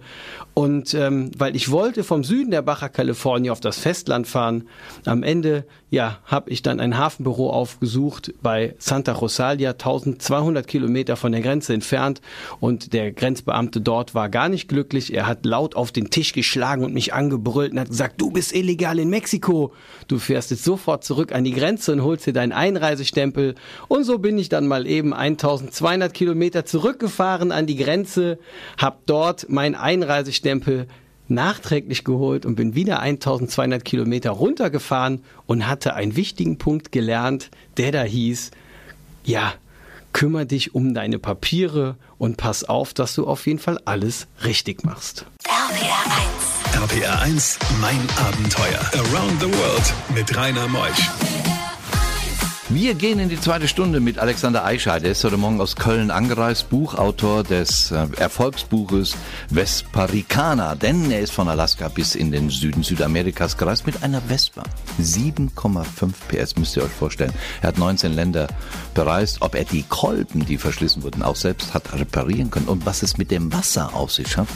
Und 0.55 0.93
ähm, 0.95 1.31
weil 1.37 1.55
ich 1.55 1.69
wollte 1.69 2.03
vom 2.03 2.23
Süden 2.23 2.49
der 2.51 2.63
Baja 2.63 2.89
California 2.89 3.51
auf 3.51 3.59
das 3.59 3.77
Festland 3.77 4.27
fahren, 4.27 4.67
am 5.05 5.21
Ende 5.21 5.65
ja, 5.89 6.19
habe 6.25 6.51
ich 6.51 6.61
dann 6.61 6.79
ein 6.79 6.97
Hafenbüro 6.97 7.49
aufgesucht 7.49 8.33
bei 8.43 8.75
Santa 8.77 9.13
Rosalia, 9.13 9.71
1200 9.71 10.67
Kilometer 10.67 11.15
von 11.15 11.31
der 11.31 11.41
Grenze 11.41 11.73
entfernt. 11.73 12.21
Und 12.59 12.93
der 12.93 13.11
Grenzbeamte 13.11 13.81
dort 13.81 14.13
war 14.13 14.29
gar 14.29 14.49
nicht 14.49 14.67
glücklich. 14.67 15.13
Er 15.13 15.25
hat 15.25 15.45
laut 15.45 15.75
auf 15.75 15.91
den 15.91 16.11
Tisch 16.11 16.33
geschlagen 16.33 16.83
und 16.83 16.93
mich 16.93 17.13
angebrüllt 17.13 17.71
und 17.71 17.79
hat 17.79 17.89
gesagt, 17.89 18.21
du 18.21 18.29
bist 18.29 18.53
illegal 18.53 18.99
in 18.99 19.09
Mexiko. 19.09 19.73
Du 20.07 20.19
fährst 20.19 20.51
jetzt 20.51 20.63
sofort 20.63 21.03
zurück 21.03 21.33
an 21.33 21.43
die 21.43 21.53
Grenze 21.53 21.91
und 21.93 22.03
holst 22.03 22.27
dir 22.27 22.33
deinen 22.33 22.51
Einreisestempel. 22.51 23.55
Und 23.87 24.03
so 24.03 24.19
bin 24.19 24.37
ich 24.37 24.49
dann 24.49 24.67
mal 24.67 24.85
eben 24.85 25.13
1200 25.13 26.13
Kilometer 26.13 26.65
zurückgefahren 26.65 27.51
an 27.51 27.65
die 27.65 27.77
Grenze, 27.77 28.37
hab 28.77 29.07
dort 29.07 29.49
meinen 29.49 29.75
Einreisestempel 29.75 30.87
nachträglich 31.29 32.03
geholt 32.03 32.45
und 32.45 32.55
bin 32.55 32.75
wieder 32.75 32.99
1200 32.99 33.83
Kilometer 33.85 34.31
runtergefahren 34.31 35.23
und 35.45 35.67
hatte 35.67 35.93
einen 35.93 36.15
wichtigen 36.15 36.57
Punkt 36.57 36.91
gelernt, 36.91 37.49
der 37.77 37.91
da 37.91 38.03
hieß, 38.03 38.51
ja, 39.23 39.53
kümmere 40.13 40.45
dich 40.45 40.75
um 40.75 40.93
deine 40.93 41.19
Papiere 41.19 41.95
und 42.17 42.37
pass 42.37 42.63
auf, 42.63 42.93
dass 42.93 43.15
du 43.15 43.27
auf 43.27 43.45
jeden 43.47 43.59
Fall 43.59 43.79
alles 43.85 44.27
richtig 44.43 44.83
machst. 44.83 45.25
RPR 45.45 46.83
1. 46.83 46.91
RPR 46.91 47.21
1, 47.21 47.59
mein 47.81 47.99
Abenteuer. 48.17 48.79
Around 48.93 49.41
the 49.41 49.47
World 49.47 49.93
mit 50.15 50.35
Rainer 50.35 50.67
Meusch. 50.67 51.09
Wir 52.71 52.93
gehen 52.93 53.17
in 53.17 53.29
die 53.29 53.41
zweite 53.41 53.67
Stunde 53.67 53.99
mit 53.99 54.19
Alexander 54.19 54.63
Eichheit. 54.63 55.03
Er 55.03 55.13
ist 55.13 55.23
heute 55.23 55.37
Morgen 55.37 55.59
aus 55.59 55.75
Köln 55.75 56.11
angereist, 56.11 56.69
Buchautor 56.69 57.43
des 57.43 57.89
äh, 57.89 58.05
Erfolgsbuches 58.17 59.15
Vesparicana. 59.49 60.75
Denn 60.75 61.09
er 61.09 61.21
ist 61.21 61.31
von 61.31 61.49
Alaska 61.49 61.87
bis 61.87 62.13
in 62.13 62.31
den 62.31 62.51
Süden 62.51 62.83
Südamerikas 62.83 63.57
gereist 63.57 63.87
mit 63.87 64.03
einer 64.03 64.21
Vespa. 64.21 64.61
7,5 65.01 66.11
PS 66.27 66.57
müsst 66.57 66.77
ihr 66.77 66.83
euch 66.83 66.91
vorstellen. 66.91 67.33
Er 67.63 67.69
hat 67.69 67.79
19 67.79 68.13
Länder 68.13 68.47
bereist. 68.93 69.41
Ob 69.41 69.55
er 69.55 69.65
die 69.65 69.81
Kolben, 69.89 70.45
die 70.45 70.59
verschlissen 70.59 71.01
wurden, 71.01 71.23
auch 71.23 71.37
selbst 71.37 71.73
hat 71.73 71.91
reparieren 71.93 72.51
können 72.51 72.67
und 72.67 72.85
was 72.85 73.01
es 73.01 73.17
mit 73.17 73.31
dem 73.31 73.51
Wasser 73.51 73.95
auf 73.95 74.11
sich 74.11 74.37
hat, 74.37 74.47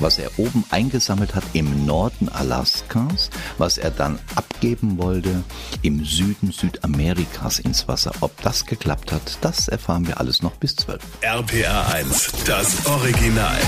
was 0.00 0.18
er 0.18 0.36
oben 0.38 0.64
eingesammelt 0.70 1.36
hat 1.36 1.44
im 1.52 1.86
Norden 1.86 2.28
Alaskas, 2.30 3.30
was 3.58 3.78
er 3.78 3.92
dann 3.92 4.18
abgeben 4.34 4.98
wollte 4.98 5.44
im 5.82 6.04
Süden 6.04 6.50
Südamerikas 6.50 7.59
ins 7.60 7.88
Wasser. 7.88 8.12
Ob 8.20 8.40
das 8.42 8.66
geklappt 8.66 9.12
hat, 9.12 9.38
das 9.40 9.68
erfahren 9.68 10.06
wir 10.06 10.18
alles 10.20 10.42
noch 10.42 10.56
bis 10.56 10.76
12. 10.76 11.00
RPR 11.22 11.94
1, 11.94 12.32
das 12.44 12.86
Original. 12.86 13.58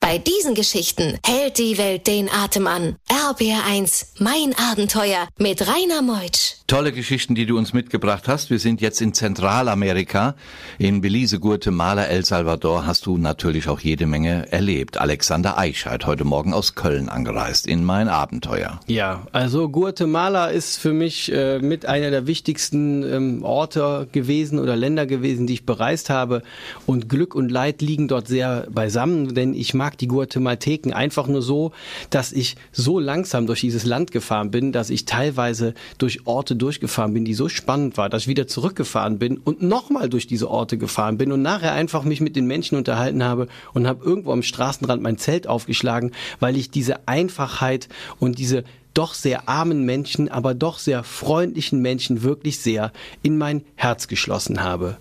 Bei 0.00 0.18
diesen 0.18 0.54
Geschichten 0.54 1.18
hält 1.26 1.58
die 1.58 1.78
Welt 1.78 2.06
den 2.06 2.30
Atem 2.30 2.68
an. 2.68 2.96
RBR1, 3.26 4.06
mein 4.20 4.54
Abenteuer 4.56 5.26
mit 5.36 5.66
Rainer 5.66 6.00
Meutsch. 6.00 6.54
Tolle 6.68 6.92
Geschichten, 6.92 7.36
die 7.36 7.46
du 7.46 7.56
uns 7.56 7.72
mitgebracht 7.72 8.26
hast. 8.26 8.50
Wir 8.50 8.58
sind 8.58 8.80
jetzt 8.80 9.00
in 9.00 9.14
Zentralamerika. 9.14 10.34
In 10.78 11.00
Belize, 11.00 11.38
Guatemala, 11.38 12.04
El 12.06 12.24
Salvador 12.24 12.86
hast 12.86 13.06
du 13.06 13.18
natürlich 13.18 13.68
auch 13.68 13.78
jede 13.78 14.06
Menge 14.06 14.50
erlebt. 14.50 14.98
Alexander 14.98 15.58
Eichheit, 15.58 16.06
heute 16.06 16.24
Morgen 16.24 16.52
aus 16.52 16.74
Köln 16.74 17.08
angereist 17.08 17.68
in 17.68 17.84
mein 17.84 18.08
Abenteuer. 18.08 18.80
Ja, 18.88 19.26
also 19.30 19.68
Guatemala 19.68 20.48
ist 20.48 20.78
für 20.78 20.92
mich 20.92 21.32
äh, 21.32 21.60
mit 21.60 21.86
einer 21.86 22.10
der 22.10 22.26
wichtigsten 22.26 23.04
ähm, 23.04 23.44
Orte 23.44 24.08
gewesen 24.10 24.58
oder 24.58 24.74
Länder 24.74 25.06
gewesen, 25.06 25.46
die 25.46 25.54
ich 25.54 25.66
bereist 25.66 26.10
habe. 26.10 26.42
Und 26.84 27.08
Glück 27.08 27.36
und 27.36 27.48
Leid 27.48 27.80
liegen 27.80 28.08
dort 28.08 28.26
sehr 28.26 28.66
beisammen, 28.70 29.34
denn 29.34 29.54
ich 29.54 29.72
mag 29.72 29.98
die 29.98 30.08
Guatemalteken 30.08 30.92
einfach 30.92 31.28
nur 31.28 31.42
so, 31.42 31.70
dass 32.10 32.32
ich 32.32 32.56
so 32.72 32.98
langsam 33.16 33.46
durch 33.46 33.62
dieses 33.62 33.86
Land 33.86 34.10
gefahren 34.10 34.50
bin, 34.50 34.72
dass 34.72 34.90
ich 34.90 35.06
teilweise 35.06 35.72
durch 35.96 36.26
Orte 36.26 36.54
durchgefahren 36.54 37.14
bin, 37.14 37.24
die 37.24 37.32
so 37.32 37.48
spannend 37.48 37.96
war, 37.96 38.10
dass 38.10 38.24
ich 38.24 38.28
wieder 38.28 38.46
zurückgefahren 38.46 39.18
bin 39.18 39.38
und 39.38 39.62
nochmal 39.62 40.10
durch 40.10 40.26
diese 40.26 40.50
Orte 40.50 40.76
gefahren 40.76 41.16
bin 41.16 41.32
und 41.32 41.40
nachher 41.40 41.72
einfach 41.72 42.04
mich 42.04 42.20
mit 42.20 42.36
den 42.36 42.46
Menschen 42.46 42.76
unterhalten 42.76 43.24
habe 43.24 43.48
und 43.72 43.86
habe 43.86 44.04
irgendwo 44.04 44.32
am 44.32 44.42
Straßenrand 44.42 45.00
mein 45.00 45.16
Zelt 45.16 45.46
aufgeschlagen, 45.46 46.12
weil 46.40 46.58
ich 46.58 46.70
diese 46.70 47.08
Einfachheit 47.08 47.88
und 48.18 48.38
diese 48.38 48.64
doch 48.92 49.14
sehr 49.14 49.48
armen 49.48 49.86
Menschen, 49.86 50.28
aber 50.28 50.52
doch 50.52 50.78
sehr 50.78 51.02
freundlichen 51.02 51.80
Menschen 51.80 52.22
wirklich 52.22 52.58
sehr 52.58 52.92
in 53.22 53.38
mein 53.38 53.64
Herz 53.76 54.08
geschlossen 54.08 54.62
habe. 54.62 54.98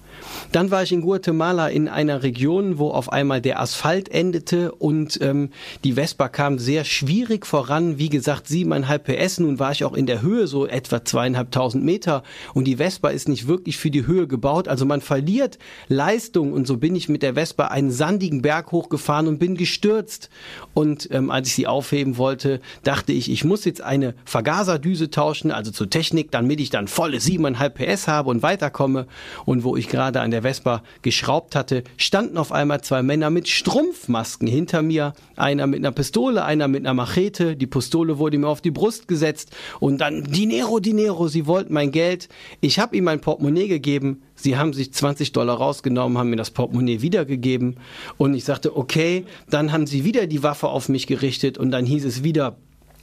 Dann 0.51 0.71
war 0.71 0.83
ich 0.83 0.91
in 0.91 1.01
Guatemala 1.01 1.67
in 1.67 1.87
einer 1.87 2.23
Region, 2.23 2.77
wo 2.77 2.91
auf 2.91 3.11
einmal 3.11 3.41
der 3.41 3.59
Asphalt 3.59 4.09
endete 4.09 4.71
und 4.71 5.19
ähm, 5.21 5.49
die 5.83 5.93
Vespa 5.93 6.29
kam 6.29 6.59
sehr 6.59 6.83
schwierig 6.83 7.45
voran. 7.45 7.97
Wie 7.97 8.09
gesagt, 8.09 8.47
siebeneinhalb 8.47 9.05
PS. 9.05 9.39
Nun 9.39 9.59
war 9.59 9.71
ich 9.71 9.83
auch 9.83 9.93
in 9.93 10.05
der 10.05 10.21
Höhe, 10.21 10.47
so 10.47 10.65
etwa 10.65 11.03
zweieinhalbtausend 11.03 11.83
Meter. 11.83 12.23
Und 12.53 12.65
die 12.65 12.77
Vespa 12.77 13.09
ist 13.09 13.27
nicht 13.27 13.47
wirklich 13.47 13.77
für 13.77 13.91
die 13.91 14.07
Höhe 14.07 14.27
gebaut. 14.27 14.67
Also 14.67 14.85
man 14.85 15.01
verliert 15.01 15.57
Leistung. 15.87 16.53
Und 16.53 16.67
so 16.67 16.77
bin 16.77 16.95
ich 16.95 17.09
mit 17.09 17.23
der 17.23 17.35
Vespa 17.35 17.65
einen 17.65 17.91
sandigen 17.91 18.41
Berg 18.41 18.71
hochgefahren 18.71 19.27
und 19.27 19.39
bin 19.39 19.55
gestürzt. 19.55 20.29
Und 20.73 21.09
ähm, 21.11 21.31
als 21.31 21.47
ich 21.47 21.55
sie 21.55 21.67
aufheben 21.67 22.17
wollte, 22.17 22.61
dachte 22.83 23.11
ich, 23.11 23.29
ich 23.31 23.43
muss 23.43 23.65
jetzt 23.65 23.81
eine 23.81 24.15
Vergaserdüse 24.25 25.09
tauschen, 25.09 25.51
also 25.51 25.71
zur 25.71 25.89
Technik, 25.89 26.31
damit 26.31 26.59
ich 26.59 26.69
dann 26.69 26.87
volle 26.87 27.19
siebeneinhalb 27.19 27.75
PS 27.75 28.07
habe 28.07 28.29
und 28.29 28.43
weiterkomme. 28.43 29.07
Und 29.45 29.63
wo 29.63 29.75
ich 29.75 29.89
gerade 29.89 30.14
an 30.21 30.31
der 30.31 30.43
Vespa 30.43 30.83
geschraubt 31.01 31.55
hatte, 31.55 31.83
standen 31.97 32.37
auf 32.37 32.51
einmal 32.51 32.81
zwei 32.81 33.03
Männer 33.03 33.29
mit 33.29 33.47
Strumpfmasken 33.47 34.47
hinter 34.47 34.81
mir. 34.81 35.13
Einer 35.35 35.67
mit 35.67 35.79
einer 35.79 35.91
Pistole, 35.91 36.43
einer 36.43 36.67
mit 36.67 36.85
einer 36.85 36.93
Machete. 36.93 37.55
Die 37.55 37.67
Pistole 37.67 38.17
wurde 38.17 38.37
mir 38.37 38.47
auf 38.47 38.61
die 38.61 38.71
Brust 38.71 39.07
gesetzt 39.07 39.55
und 39.79 39.99
dann 39.99 40.23
Dinero, 40.23 40.79
Dinero, 40.79 41.27
sie 41.27 41.47
wollten 41.47 41.73
mein 41.73 41.91
Geld. 41.91 42.29
Ich 42.61 42.79
habe 42.79 42.95
ihm 42.95 43.03
mein 43.05 43.21
Portemonnaie 43.21 43.67
gegeben. 43.67 44.21
Sie 44.35 44.57
haben 44.57 44.73
sich 44.73 44.93
20 44.93 45.31
Dollar 45.31 45.57
rausgenommen, 45.57 46.17
haben 46.17 46.29
mir 46.29 46.35
das 46.35 46.51
Portemonnaie 46.51 47.01
wiedergegeben 47.01 47.77
und 48.17 48.33
ich 48.33 48.43
sagte, 48.43 48.75
okay, 48.75 49.25
dann 49.49 49.71
haben 49.71 49.87
sie 49.87 50.03
wieder 50.03 50.27
die 50.27 50.43
Waffe 50.43 50.67
auf 50.67 50.89
mich 50.89 51.07
gerichtet 51.07 51.57
und 51.57 51.71
dann 51.71 51.85
hieß 51.85 52.05
es 52.05 52.23
wieder, 52.23 52.57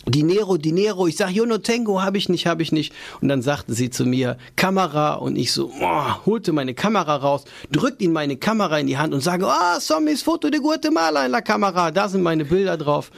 Dinero, 0.06 0.56
Dinero, 0.56 1.06
ich 1.06 1.16
sag, 1.16 1.30
yo 1.30 1.47
no 1.47 1.59
tengo, 1.59 2.02
hab 2.02 2.16
ich 2.16 2.28
nicht, 2.28 2.47
hab 2.47 2.61
ich 2.61 2.73
nicht. 2.73 2.92
Und 3.21 3.28
dann 3.28 3.40
sagten 3.40 3.73
sie 3.73 3.88
zu 3.88 4.04
mir, 4.04 4.37
Kamera, 4.56 5.14
und 5.14 5.37
ich 5.37 5.52
so, 5.52 5.71
oh, 5.80 6.26
holte 6.26 6.52
meine 6.52 6.75
Kamera 6.75 7.16
raus, 7.16 7.44
drückt 7.71 8.02
ihm 8.02 8.12
meine 8.12 8.37
Kamera 8.37 8.78
in 8.78 8.88
die 8.88 8.99
Hand 8.99 9.14
und 9.14 9.21
sage, 9.21 9.47
ah, 9.47 9.76
oh, 9.76 9.80
Somis 9.80 10.23
Foto 10.23 10.50
de 10.50 10.61
Guatemala 10.61 11.25
in 11.25 11.30
la 11.30 11.40
Kamera, 11.40 11.92
da 11.92 12.09
sind 12.09 12.23
meine 12.23 12.44
Bilder 12.44 12.76
drauf. 12.76 13.12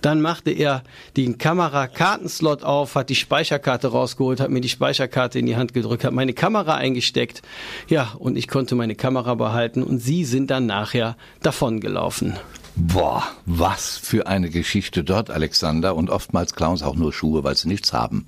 Dann 0.00 0.22
machte 0.22 0.50
er 0.50 0.82
den 1.18 1.36
Kamerakartenslot 1.36 2.62
auf, 2.62 2.94
hat 2.94 3.10
die 3.10 3.16
Speicherkarte 3.16 3.88
rausgeholt, 3.88 4.40
hat 4.40 4.48
mir 4.48 4.62
die 4.62 4.70
Speicherkarte 4.70 5.38
in 5.38 5.44
die 5.44 5.56
Hand 5.56 5.74
gedrückt, 5.74 6.04
hat 6.04 6.14
meine 6.14 6.32
Kamera 6.32 6.74
eingesteckt. 6.74 7.42
Ja, 7.88 8.14
und 8.18 8.38
ich 8.38 8.48
konnte 8.48 8.74
meine 8.76 8.94
Kamera 8.94 9.34
behalten 9.34 9.82
und 9.82 9.98
sie 9.98 10.24
sind 10.24 10.50
dann 10.50 10.64
nachher 10.64 11.16
davongelaufen. 11.42 12.38
Boah, 12.76 13.24
was 13.46 13.96
für 13.96 14.26
eine 14.26 14.50
Geschichte 14.50 15.04
dort, 15.04 15.30
Alexander. 15.30 15.94
Und 15.94 16.10
oftmals 16.10 16.54
klauen 16.54 16.76
sie 16.76 16.86
auch 16.86 16.96
nur 16.96 17.12
Schuhe, 17.12 17.44
weil 17.44 17.56
sie 17.56 17.68
nichts 17.68 17.92
haben. 17.92 18.26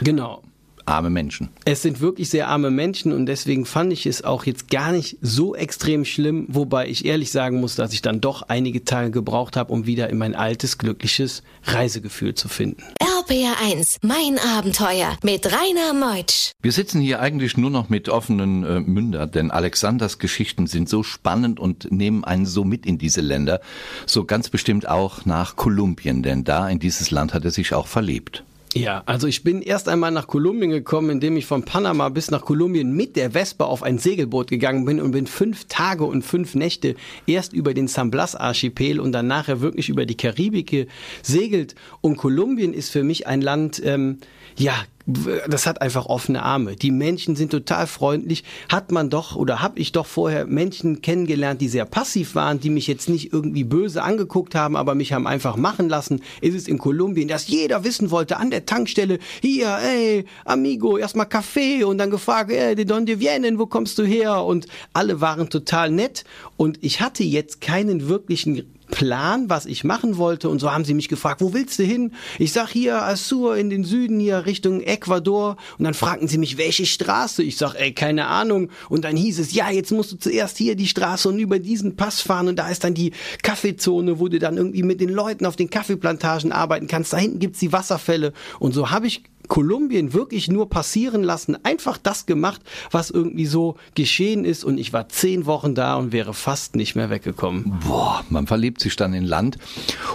Genau. 0.00 0.42
Arme 0.86 1.08
Menschen. 1.08 1.48
Es 1.64 1.80
sind 1.80 2.00
wirklich 2.00 2.28
sehr 2.28 2.48
arme 2.48 2.70
Menschen 2.70 3.12
und 3.12 3.24
deswegen 3.24 3.64
fand 3.64 3.90
ich 3.92 4.04
es 4.04 4.22
auch 4.22 4.44
jetzt 4.44 4.70
gar 4.70 4.92
nicht 4.92 5.16
so 5.22 5.54
extrem 5.54 6.04
schlimm, 6.04 6.44
wobei 6.48 6.88
ich 6.88 7.06
ehrlich 7.06 7.30
sagen 7.30 7.58
muss, 7.58 7.74
dass 7.74 7.94
ich 7.94 8.02
dann 8.02 8.20
doch 8.20 8.42
einige 8.42 8.84
Tage 8.84 9.10
gebraucht 9.10 9.56
habe, 9.56 9.72
um 9.72 9.86
wieder 9.86 10.10
in 10.10 10.18
mein 10.18 10.34
altes, 10.34 10.76
glückliches 10.76 11.42
Reisegefühl 11.64 12.34
zu 12.34 12.48
finden. 12.48 12.82
RBR1, 13.28 13.98
mein 14.02 14.38
Abenteuer 14.38 15.16
mit 15.22 15.46
Rainer 15.46 15.94
Meutsch. 15.94 16.52
Wir 16.60 16.72
sitzen 16.72 17.00
hier 17.00 17.20
eigentlich 17.20 17.56
nur 17.56 17.70
noch 17.70 17.88
mit 17.88 18.08
offenen 18.08 18.64
äh, 18.64 18.80
Mündern, 18.80 19.30
denn 19.30 19.50
Alexanders 19.50 20.18
Geschichten 20.18 20.66
sind 20.66 20.88
so 20.88 21.02
spannend 21.02 21.58
und 21.58 21.90
nehmen 21.90 22.24
einen 22.24 22.44
so 22.44 22.64
mit 22.64 22.84
in 22.84 22.98
diese 22.98 23.22
Länder, 23.22 23.60
so 24.06 24.24
ganz 24.24 24.50
bestimmt 24.50 24.88
auch 24.88 25.24
nach 25.24 25.56
Kolumbien, 25.56 26.22
denn 26.22 26.44
da 26.44 26.68
in 26.68 26.80
dieses 26.80 27.10
Land 27.10 27.32
hat 27.32 27.44
er 27.44 27.50
sich 27.50 27.72
auch 27.72 27.86
verliebt. 27.86 28.44
Ja, 28.74 29.04
also 29.06 29.28
ich 29.28 29.44
bin 29.44 29.62
erst 29.62 29.88
einmal 29.88 30.10
nach 30.10 30.26
Kolumbien 30.26 30.70
gekommen, 30.70 31.10
indem 31.10 31.36
ich 31.36 31.46
von 31.46 31.62
Panama 31.62 32.08
bis 32.08 32.32
nach 32.32 32.44
Kolumbien 32.44 32.90
mit 32.90 33.14
der 33.14 33.30
Vespa 33.30 33.66
auf 33.66 33.84
ein 33.84 33.98
Segelboot 33.98 34.48
gegangen 34.48 34.84
bin 34.84 35.00
und 35.00 35.12
bin 35.12 35.28
fünf 35.28 35.66
Tage 35.66 36.02
und 36.02 36.22
fünf 36.22 36.56
Nächte 36.56 36.96
erst 37.28 37.52
über 37.52 37.72
den 37.72 37.86
San 37.86 38.10
Blas 38.10 38.34
Archipel 38.34 38.98
und 38.98 39.12
dann 39.12 39.28
nachher 39.28 39.60
wirklich 39.60 39.88
über 39.88 40.06
die 40.06 40.16
Karibik 40.16 40.88
gesegelt. 41.22 41.76
Und 42.00 42.16
Kolumbien 42.16 42.74
ist 42.74 42.90
für 42.90 43.04
mich 43.04 43.28
ein 43.28 43.42
Land, 43.42 43.80
ähm, 43.84 44.18
ja, 44.56 44.74
das 45.06 45.66
hat 45.66 45.82
einfach 45.82 46.06
offene 46.06 46.42
Arme. 46.42 46.76
Die 46.76 46.90
Menschen 46.90 47.36
sind 47.36 47.50
total 47.50 47.86
freundlich. 47.86 48.42
Hat 48.70 48.90
man 48.90 49.10
doch 49.10 49.36
oder 49.36 49.60
habe 49.60 49.78
ich 49.78 49.92
doch 49.92 50.06
vorher 50.06 50.46
Menschen 50.46 51.02
kennengelernt, 51.02 51.60
die 51.60 51.68
sehr 51.68 51.84
passiv 51.84 52.34
waren, 52.34 52.58
die 52.58 52.70
mich 52.70 52.86
jetzt 52.86 53.08
nicht 53.08 53.32
irgendwie 53.32 53.64
böse 53.64 54.02
angeguckt 54.02 54.54
haben, 54.54 54.76
aber 54.76 54.94
mich 54.94 55.12
haben 55.12 55.26
einfach 55.26 55.56
machen 55.56 55.90
lassen. 55.90 56.22
Ist 56.40 56.54
es 56.54 56.68
in 56.68 56.78
Kolumbien, 56.78 57.28
dass 57.28 57.48
jeder 57.48 57.84
wissen 57.84 58.10
wollte 58.10 58.38
an 58.38 58.50
der 58.50 58.64
Tankstelle, 58.64 59.18
hier, 59.42 59.78
ey, 59.82 60.24
amigo, 60.46 60.96
erstmal 60.96 61.26
Kaffee 61.26 61.84
und 61.84 61.98
dann 61.98 62.10
gefragt, 62.10 62.50
ey, 62.50 62.74
de 62.74 62.86
donde 62.86 63.18
vienen, 63.18 63.58
wo 63.58 63.66
kommst 63.66 63.98
du 63.98 64.04
her? 64.04 64.42
Und 64.44 64.66
alle 64.94 65.20
waren 65.20 65.50
total 65.50 65.90
nett 65.90 66.24
und 66.56 66.78
ich 66.82 67.00
hatte 67.02 67.24
jetzt 67.24 67.60
keinen 67.60 68.08
wirklichen 68.08 68.73
Plan, 68.94 69.50
was 69.50 69.66
ich 69.66 69.82
machen 69.82 70.18
wollte. 70.18 70.48
Und 70.48 70.60
so 70.60 70.70
haben 70.70 70.84
sie 70.84 70.94
mich 70.94 71.08
gefragt, 71.08 71.40
wo 71.40 71.52
willst 71.52 71.80
du 71.80 71.82
hin? 71.82 72.12
Ich 72.38 72.52
sag 72.52 72.68
hier 72.68 73.02
Assur 73.02 73.56
in 73.56 73.68
den 73.68 73.82
Süden 73.82 74.20
hier 74.20 74.46
Richtung 74.46 74.80
Ecuador. 74.80 75.56
Und 75.78 75.84
dann 75.84 75.94
fragten 75.94 76.28
sie 76.28 76.38
mich, 76.38 76.58
welche 76.58 76.86
Straße? 76.86 77.42
Ich 77.42 77.56
sag, 77.56 77.74
ey, 77.74 77.92
keine 77.92 78.28
Ahnung. 78.28 78.70
Und 78.88 79.04
dann 79.04 79.16
hieß 79.16 79.40
es, 79.40 79.52
ja, 79.52 79.68
jetzt 79.68 79.90
musst 79.90 80.12
du 80.12 80.16
zuerst 80.16 80.58
hier 80.58 80.76
die 80.76 80.86
Straße 80.86 81.28
und 81.28 81.40
über 81.40 81.58
diesen 81.58 81.96
Pass 81.96 82.20
fahren. 82.20 82.46
Und 82.46 82.56
da 82.56 82.70
ist 82.70 82.84
dann 82.84 82.94
die 82.94 83.10
Kaffeezone, 83.42 84.20
wo 84.20 84.28
du 84.28 84.38
dann 84.38 84.56
irgendwie 84.56 84.84
mit 84.84 85.00
den 85.00 85.10
Leuten 85.10 85.44
auf 85.44 85.56
den 85.56 85.70
Kaffeeplantagen 85.70 86.52
arbeiten 86.52 86.86
kannst. 86.86 87.12
Da 87.12 87.16
hinten 87.16 87.40
gibt's 87.40 87.58
die 87.58 87.72
Wasserfälle. 87.72 88.32
Und 88.60 88.74
so 88.74 88.92
habe 88.92 89.08
ich 89.08 89.24
Kolumbien 89.48 90.12
wirklich 90.12 90.48
nur 90.48 90.68
passieren 90.68 91.22
lassen, 91.22 91.56
einfach 91.64 91.98
das 91.98 92.26
gemacht, 92.26 92.60
was 92.90 93.10
irgendwie 93.10 93.46
so 93.46 93.76
geschehen 93.94 94.44
ist 94.44 94.64
und 94.64 94.78
ich 94.78 94.92
war 94.92 95.08
zehn 95.08 95.46
Wochen 95.46 95.74
da 95.74 95.96
und 95.96 96.12
wäre 96.12 96.34
fast 96.34 96.76
nicht 96.76 96.94
mehr 96.94 97.10
weggekommen. 97.10 97.80
Boah, 97.86 98.24
man 98.30 98.46
verliebt 98.46 98.80
sich 98.80 98.96
dann 98.96 99.14
in 99.14 99.24
Land 99.24 99.58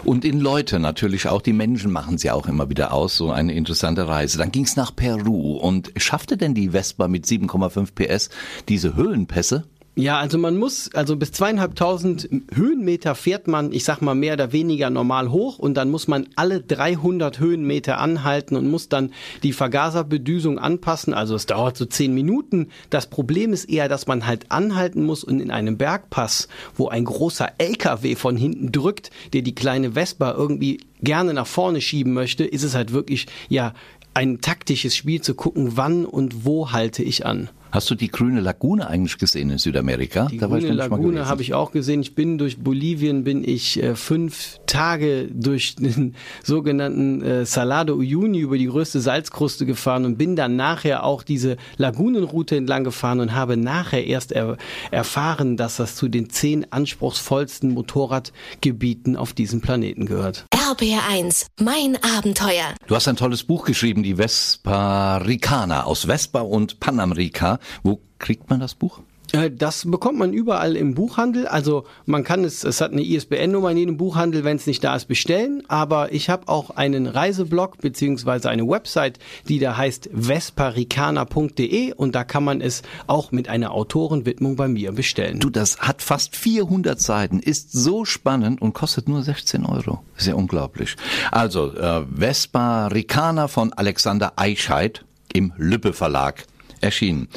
und 0.03 0.25
in 0.25 0.39
Leute 0.39 0.79
natürlich 0.79 1.27
auch. 1.27 1.41
Die 1.41 1.53
Menschen 1.53 1.91
machen 1.91 2.17
sie 2.17 2.31
auch 2.31 2.47
immer 2.47 2.69
wieder 2.69 2.93
aus. 2.93 3.17
So 3.17 3.31
eine 3.31 3.53
interessante 3.53 4.07
Reise. 4.07 4.37
Dann 4.37 4.51
ging's 4.51 4.75
nach 4.75 4.95
Peru 4.95 5.57
und 5.57 5.91
schaffte 5.97 6.37
denn 6.37 6.53
die 6.53 6.69
Vespa 6.69 7.07
mit 7.07 7.25
7,5 7.25 7.93
PS 7.93 8.29
diese 8.67 8.95
Höhenpässe? 8.95 9.65
Ja, 9.99 10.17
also 10.17 10.37
man 10.37 10.55
muss, 10.55 10.89
also 10.93 11.17
bis 11.17 11.33
zweieinhalbtausend 11.33 12.29
Höhenmeter 12.53 13.15
fährt 13.15 13.49
man, 13.49 13.73
ich 13.73 13.83
sag 13.83 14.01
mal 14.01 14.15
mehr 14.15 14.35
oder 14.35 14.53
weniger 14.53 14.89
normal 14.89 15.29
hoch 15.29 15.59
und 15.59 15.73
dann 15.73 15.91
muss 15.91 16.07
man 16.07 16.27
alle 16.37 16.61
300 16.61 17.37
Höhenmeter 17.41 17.99
anhalten 17.99 18.55
und 18.55 18.69
muss 18.69 18.87
dann 18.87 19.11
die 19.43 19.51
Vergaserbedüsung 19.51 20.57
anpassen. 20.57 21.13
Also 21.13 21.35
es 21.35 21.47
dauert 21.47 21.75
so 21.75 21.85
zehn 21.85 22.13
Minuten. 22.13 22.69
Das 22.89 23.07
Problem 23.07 23.51
ist 23.51 23.65
eher, 23.65 23.89
dass 23.89 24.07
man 24.07 24.25
halt 24.25 24.49
anhalten 24.53 25.03
muss 25.03 25.25
und 25.25 25.41
in 25.41 25.51
einem 25.51 25.77
Bergpass, 25.77 26.47
wo 26.75 26.87
ein 26.87 27.03
großer 27.03 27.51
LKW 27.57 28.15
von 28.15 28.37
hinten 28.37 28.71
drückt, 28.71 29.11
der 29.33 29.41
die 29.41 29.53
kleine 29.53 29.95
Vespa 29.95 30.31
irgendwie 30.31 30.79
gerne 31.01 31.33
nach 31.33 31.47
vorne 31.47 31.81
schieben 31.81 32.13
möchte, 32.13 32.45
ist 32.45 32.63
es 32.63 32.73
halt 32.73 32.93
wirklich, 32.93 33.27
ja, 33.49 33.73
ein 34.13 34.39
taktisches 34.39 34.95
Spiel 34.95 35.19
zu 35.19 35.35
gucken, 35.35 35.75
wann 35.75 36.05
und 36.05 36.45
wo 36.45 36.71
halte 36.71 37.03
ich 37.03 37.25
an. 37.25 37.49
Hast 37.71 37.87
du 37.91 37.95
die 37.95 38.07
grüne 38.07 38.41
Lagune 38.41 38.87
eigentlich 38.87 39.19
gesehen 39.19 39.51
in 39.51 39.59
Südamerika? 39.59 40.25
Die 40.25 40.39
Da 40.39 40.49
war 40.49 40.57
ich 40.57 40.63
grüne 40.63 40.75
Lagune 40.75 41.27
habe 41.27 41.43
ich 41.43 41.53
auch 41.53 41.71
gesehen. 41.71 42.01
Ich 42.01 42.15
bin 42.15 42.39
durch 42.39 42.57
Bolivien, 42.57 43.23
bin 43.23 43.47
ich 43.47 43.81
äh, 43.81 43.95
fünf 43.95 44.59
Tage 44.65 45.27
durch 45.31 45.75
den 45.75 46.15
sogenannten 46.43 47.21
äh, 47.21 47.45
Salado 47.45 47.93
Uyuni 47.93 48.39
über 48.39 48.57
die 48.57 48.65
größte 48.65 48.99
Salzkruste 49.01 49.67
gefahren 49.67 50.05
und 50.05 50.17
bin 50.17 50.35
dann 50.35 50.55
nachher 50.55 51.03
auch 51.03 51.21
diese 51.21 51.57
Lagunenroute 51.77 52.55
entlang 52.55 52.83
gefahren 52.83 53.19
und 53.19 53.35
habe 53.35 53.55
nachher 53.55 54.03
erst 54.03 54.31
er, 54.31 54.57
erfahren, 54.89 55.55
dass 55.55 55.77
das 55.77 55.95
zu 55.95 56.07
den 56.07 56.31
zehn 56.31 56.65
anspruchsvollsten 56.71 57.71
Motorradgebieten 57.71 59.15
auf 59.15 59.33
diesem 59.33 59.61
Planeten 59.61 60.07
gehört. 60.07 60.45
RBR1, 60.53 61.47
mein 61.61 61.97
Abenteuer. 62.17 62.75
Du 62.87 62.95
hast 62.95 63.07
ein 63.07 63.15
tolles 63.15 63.43
Buch 63.43 63.65
geschrieben, 63.65 64.03
die 64.03 64.15
Vespa 64.15 65.17
Ricana 65.17 65.83
aus 65.83 66.05
Vespa 66.05 66.41
und 66.41 66.79
Panamerika. 66.79 67.58
Wo 67.83 67.99
kriegt 68.17 68.49
man 68.49 68.59
das 68.59 68.75
Buch? 68.75 69.01
Äh, 69.31 69.51
Das 69.51 69.89
bekommt 69.89 70.17
man 70.17 70.33
überall 70.33 70.75
im 70.75 70.95
Buchhandel. 70.95 71.47
Also 71.47 71.85
man 72.05 72.23
kann 72.23 72.43
es, 72.43 72.63
es 72.63 72.81
hat 72.81 72.91
eine 72.91 73.03
ISBN-Nummer 73.03 73.71
in 73.71 73.77
jedem 73.77 73.97
Buchhandel, 73.97 74.43
wenn 74.43 74.57
es 74.57 74.67
nicht 74.67 74.83
da 74.83 74.95
ist, 74.95 75.07
bestellen. 75.07 75.63
Aber 75.67 76.11
ich 76.11 76.29
habe 76.29 76.47
auch 76.47 76.71
einen 76.71 77.07
Reiseblog 77.07 77.77
beziehungsweise 77.77 78.49
eine 78.49 78.67
Website, 78.67 79.19
die 79.47 79.59
da 79.59 79.77
heißt 79.77 80.09
vesparicana.de 80.13 81.93
und 81.93 82.15
da 82.15 82.23
kann 82.23 82.43
man 82.43 82.61
es 82.61 82.81
auch 83.07 83.31
mit 83.31 83.49
einer 83.49 83.71
Autorenwidmung 83.71 84.55
bei 84.55 84.67
mir 84.67 84.91
bestellen. 84.91 85.39
Du, 85.39 85.49
das 85.49 85.79
hat 85.79 86.01
fast 86.01 86.35
400 86.35 86.99
Seiten, 86.99 87.39
ist 87.39 87.71
so 87.71 88.05
spannend 88.05 88.61
und 88.61 88.73
kostet 88.73 89.07
nur 89.07 89.21
16 89.23 89.65
Euro. 89.65 90.03
Sehr 90.15 90.37
unglaublich. 90.37 90.95
Also, 91.31 91.73
äh, 91.75 92.05
Vespa 92.15 92.87
Ricana 92.87 93.47
von 93.47 93.73
Alexander 93.73 94.33
Eichheit 94.37 95.05
im 95.31 95.53
Lübbe 95.57 95.93
Verlag 95.93 96.45
erschienen. 96.81 97.27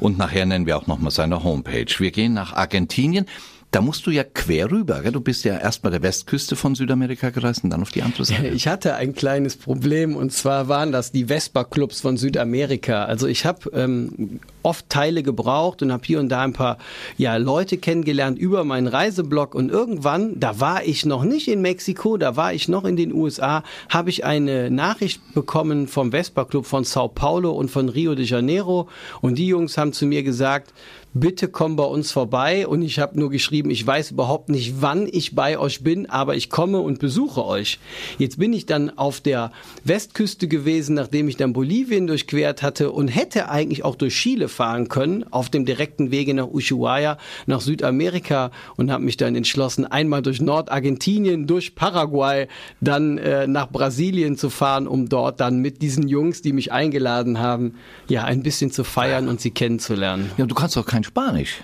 Und 0.00 0.18
nachher 0.18 0.46
nennen 0.46 0.66
wir 0.66 0.76
auch 0.76 0.86
nochmal 0.86 1.12
seine 1.12 1.44
Homepage. 1.44 1.86
Wir 1.98 2.10
gehen 2.10 2.34
nach 2.34 2.52
Argentinien. 2.54 3.26
Da 3.70 3.80
musst 3.80 4.06
du 4.06 4.10
ja 4.10 4.22
quer 4.22 4.70
rüber. 4.70 5.00
Gell? 5.00 5.12
Du 5.12 5.20
bist 5.20 5.44
ja 5.44 5.56
erst 5.56 5.82
mal 5.82 5.90
der 5.90 6.02
Westküste 6.02 6.56
von 6.56 6.74
Südamerika 6.74 7.30
gereist 7.30 7.64
und 7.64 7.70
dann 7.70 7.80
auf 7.80 7.90
die 7.90 8.02
andere 8.02 8.24
Seite. 8.24 8.48
Ich 8.54 8.68
hatte 8.68 8.96
ein 8.96 9.14
kleines 9.14 9.56
Problem 9.56 10.14
und 10.14 10.30
zwar 10.32 10.68
waren 10.68 10.92
das 10.92 11.10
die 11.10 11.26
Vespa-Clubs 11.26 12.02
von 12.02 12.18
Südamerika. 12.18 13.06
Also 13.06 13.26
ich 13.26 13.46
habe 13.46 13.70
ähm, 13.72 14.40
oft 14.62 14.88
Teile 14.88 15.22
gebraucht 15.22 15.82
und 15.82 15.92
habe 15.92 16.02
hier 16.06 16.20
und 16.20 16.28
da 16.28 16.42
ein 16.42 16.52
paar 16.52 16.78
ja, 17.16 17.36
Leute 17.36 17.78
kennengelernt 17.78 18.38
über 18.38 18.64
meinen 18.64 18.86
Reiseblog 18.86 19.54
und 19.54 19.70
irgendwann, 19.70 20.38
da 20.38 20.60
war 20.60 20.84
ich 20.84 21.04
noch 21.06 21.24
nicht 21.24 21.48
in 21.48 21.62
Mexiko, 21.62 22.16
da 22.16 22.36
war 22.36 22.52
ich 22.52 22.68
noch 22.68 22.84
in 22.84 22.96
den 22.96 23.12
USA, 23.12 23.62
habe 23.88 24.10
ich 24.10 24.24
eine 24.24 24.70
Nachricht 24.70 25.20
bekommen 25.34 25.88
vom 25.88 26.10
Vespa-Club 26.10 26.66
von 26.66 26.84
Sao 26.84 27.08
Paulo 27.08 27.52
und 27.52 27.70
von 27.70 27.88
Rio 27.88 28.14
de 28.14 28.24
Janeiro 28.24 28.88
und 29.20 29.36
die 29.38 29.46
Jungs 29.46 29.78
haben 29.78 29.92
zu 29.92 30.06
mir 30.06 30.22
gesagt, 30.22 30.72
bitte 31.14 31.48
komm 31.48 31.76
bei 31.76 31.84
uns 31.84 32.10
vorbei. 32.12 32.66
Und 32.66 32.82
ich 32.82 32.98
habe 32.98 33.18
nur 33.18 33.30
geschrieben, 33.30 33.70
ich 33.70 33.86
weiß 33.86 34.12
überhaupt 34.12 34.48
nicht, 34.48 34.80
wann 34.80 35.08
ich 35.10 35.34
bei 35.34 35.58
euch 35.58 35.82
bin, 35.82 36.08
aber 36.08 36.36
ich 36.36 36.50
komme 36.50 36.80
und 36.80 36.98
besuche 36.98 37.44
euch. 37.44 37.78
Jetzt 38.18 38.38
bin 38.38 38.52
ich 38.52 38.66
dann 38.66 38.96
auf 38.96 39.20
der 39.20 39.52
Westküste 39.84 40.48
gewesen, 40.48 40.94
nachdem 40.94 41.28
ich 41.28 41.36
dann 41.36 41.52
Bolivien 41.52 42.06
durchquert 42.06 42.62
hatte 42.62 42.90
und 42.90 43.08
hätte 43.08 43.48
eigentlich 43.48 43.84
auch 43.84 43.96
durch 43.96 44.14
Chile 44.14 44.48
fahren 44.52 44.88
können, 44.88 45.24
auf 45.32 45.50
dem 45.50 45.64
direkten 45.64 46.10
Wege 46.10 46.34
nach 46.34 46.46
Ushuaia, 46.46 47.18
nach 47.46 47.60
Südamerika 47.60 48.50
und 48.76 48.90
habe 48.90 49.04
mich 49.04 49.16
dann 49.16 49.34
entschlossen, 49.34 49.86
einmal 49.86 50.22
durch 50.22 50.40
Nordargentinien, 50.40 51.46
durch 51.46 51.74
Paraguay, 51.74 52.46
dann 52.80 53.18
äh, 53.18 53.46
nach 53.46 53.70
Brasilien 53.70 54.36
zu 54.36 54.50
fahren, 54.50 54.86
um 54.86 55.08
dort 55.08 55.40
dann 55.40 55.58
mit 55.58 55.82
diesen 55.82 56.08
Jungs, 56.08 56.42
die 56.42 56.52
mich 56.52 56.72
eingeladen 56.72 57.38
haben, 57.38 57.74
ja, 58.08 58.24
ein 58.24 58.42
bisschen 58.42 58.70
zu 58.70 58.84
feiern 58.84 59.28
und 59.28 59.40
sie 59.40 59.50
kennenzulernen. 59.50 60.30
Ja, 60.36 60.46
du 60.46 60.54
kannst 60.54 60.76
doch 60.76 60.86
kein 60.86 61.04
Spanisch. 61.04 61.62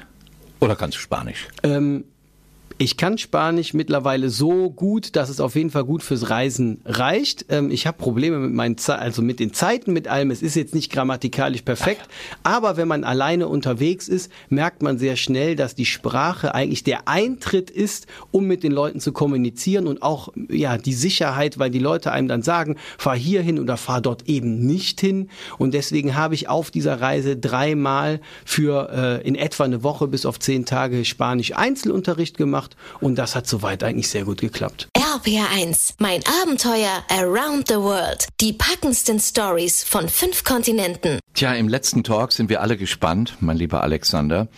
Oder 0.60 0.74
kannst 0.74 0.96
du 0.96 1.00
Spanisch? 1.00 1.48
Ähm, 1.62 2.04
ich 2.80 2.96
kann 2.96 3.18
Spanisch 3.18 3.74
mittlerweile 3.74 4.30
so 4.30 4.70
gut, 4.70 5.16
dass 5.16 5.28
es 5.28 5.40
auf 5.40 5.56
jeden 5.56 5.70
Fall 5.70 5.84
gut 5.84 6.04
fürs 6.04 6.30
Reisen 6.30 6.80
reicht. 6.84 7.46
Ähm, 7.48 7.72
ich 7.72 7.88
habe 7.88 7.98
Probleme 7.98 8.38
mit 8.38 8.52
meinen 8.52 8.78
Ze 8.78 8.96
also 8.98 9.20
mit 9.20 9.40
den 9.40 9.52
Zeiten, 9.52 9.92
mit 9.92 10.06
allem. 10.06 10.30
Es 10.30 10.42
ist 10.42 10.54
jetzt 10.54 10.76
nicht 10.76 10.92
grammatikalisch 10.92 11.62
perfekt, 11.62 12.02
aber 12.44 12.76
wenn 12.76 12.86
man 12.86 13.02
alleine 13.02 13.48
unterwegs 13.48 14.06
ist, 14.06 14.30
merkt 14.48 14.82
man 14.82 14.96
sehr 14.96 15.16
schnell, 15.16 15.56
dass 15.56 15.74
die 15.74 15.86
Sprache 15.86 16.54
eigentlich 16.54 16.84
der 16.84 17.08
Eintritt 17.08 17.68
ist, 17.68 18.06
um 18.30 18.46
mit 18.46 18.62
den 18.62 18.72
Leuten 18.72 19.00
zu 19.00 19.12
kommunizieren 19.12 19.88
und 19.88 20.02
auch 20.02 20.32
ja 20.48 20.78
die 20.78 20.94
Sicherheit, 20.94 21.58
weil 21.58 21.70
die 21.70 21.80
Leute 21.80 22.12
einem 22.12 22.28
dann 22.28 22.42
sagen, 22.42 22.76
fahr 22.96 23.16
hier 23.16 23.42
hin 23.42 23.58
oder 23.58 23.76
fahr 23.76 24.00
dort 24.00 24.28
eben 24.28 24.60
nicht 24.64 25.00
hin. 25.00 25.30
Und 25.58 25.74
deswegen 25.74 26.14
habe 26.14 26.36
ich 26.36 26.48
auf 26.48 26.70
dieser 26.70 27.00
Reise 27.00 27.36
dreimal 27.36 28.20
für 28.44 29.20
äh, 29.20 29.26
in 29.26 29.34
etwa 29.34 29.64
eine 29.64 29.82
Woche 29.82 30.06
bis 30.06 30.24
auf 30.24 30.38
zehn 30.38 30.64
Tage 30.64 31.04
Spanisch 31.04 31.56
Einzelunterricht 31.56 32.36
gemacht 32.36 32.67
und 33.00 33.16
das 33.16 33.34
hat 33.34 33.46
soweit 33.46 33.82
eigentlich 33.82 34.08
sehr 34.08 34.24
gut 34.24 34.40
geklappt. 34.40 34.88
RPR1, 34.96 35.94
mein 35.98 36.20
Abenteuer 36.42 37.02
around 37.08 37.68
the 37.68 37.76
world. 37.76 38.26
Die 38.40 38.52
packendsten 38.52 39.18
Stories 39.18 39.84
von 39.84 40.08
fünf 40.08 40.44
Kontinenten. 40.44 41.18
Tja, 41.34 41.54
im 41.54 41.68
letzten 41.68 42.02
Talk 42.02 42.32
sind 42.32 42.50
wir 42.50 42.60
alle 42.60 42.76
gespannt, 42.76 43.36
mein 43.40 43.56
lieber 43.56 43.82
Alexander, 43.82 44.48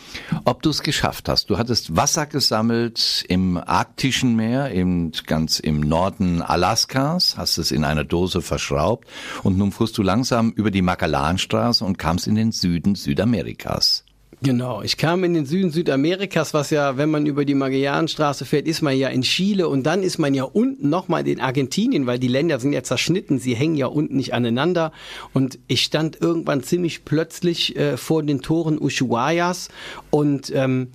ob 0.44 0.62
du 0.62 0.70
es 0.70 0.82
geschafft 0.82 1.28
hast. 1.28 1.50
Du 1.50 1.58
hattest 1.58 1.96
Wasser 1.96 2.26
gesammelt 2.26 3.24
im 3.28 3.56
arktischen 3.58 4.34
Meer, 4.34 4.74
eben 4.74 5.12
ganz 5.26 5.60
im 5.60 5.80
Norden 5.80 6.42
Alaskas, 6.42 7.36
hast 7.36 7.58
es 7.58 7.70
in 7.70 7.84
eine 7.84 8.04
Dose 8.04 8.40
verschraubt 8.40 9.06
und 9.42 9.58
nun 9.58 9.72
fuhrst 9.72 9.98
du 9.98 10.02
langsam 10.02 10.52
über 10.52 10.70
die 10.70 10.82
Magellanstraße 10.82 11.84
und 11.84 11.98
kamst 11.98 12.26
in 12.26 12.34
den 12.34 12.52
Süden 12.52 12.94
Südamerikas. 12.94 14.04
Genau, 14.42 14.80
ich 14.80 14.96
kam 14.96 15.22
in 15.22 15.34
den 15.34 15.44
Süden 15.44 15.70
Südamerikas, 15.70 16.54
was 16.54 16.70
ja, 16.70 16.96
wenn 16.96 17.10
man 17.10 17.26
über 17.26 17.44
die 17.44 17.54
Magellanstraße 17.54 18.46
fährt, 18.46 18.66
ist 18.66 18.80
man 18.80 18.96
ja 18.96 19.08
in 19.08 19.20
Chile 19.20 19.68
und 19.68 19.82
dann 19.82 20.02
ist 20.02 20.18
man 20.18 20.32
ja 20.32 20.44
unten 20.44 20.88
nochmal 20.88 21.28
in 21.28 21.40
Argentinien, 21.40 22.06
weil 22.06 22.18
die 22.18 22.28
Länder 22.28 22.58
sind 22.58 22.72
ja 22.72 22.82
zerschnitten, 22.82 23.38
sie 23.38 23.54
hängen 23.54 23.76
ja 23.76 23.86
unten 23.86 24.16
nicht 24.16 24.32
aneinander. 24.32 24.92
Und 25.34 25.58
ich 25.68 25.82
stand 25.82 26.22
irgendwann 26.22 26.62
ziemlich 26.62 27.04
plötzlich 27.04 27.76
äh, 27.76 27.98
vor 27.98 28.22
den 28.22 28.40
Toren 28.40 28.80
Ushuaias 28.80 29.68
und 30.08 30.50
ähm, 30.54 30.88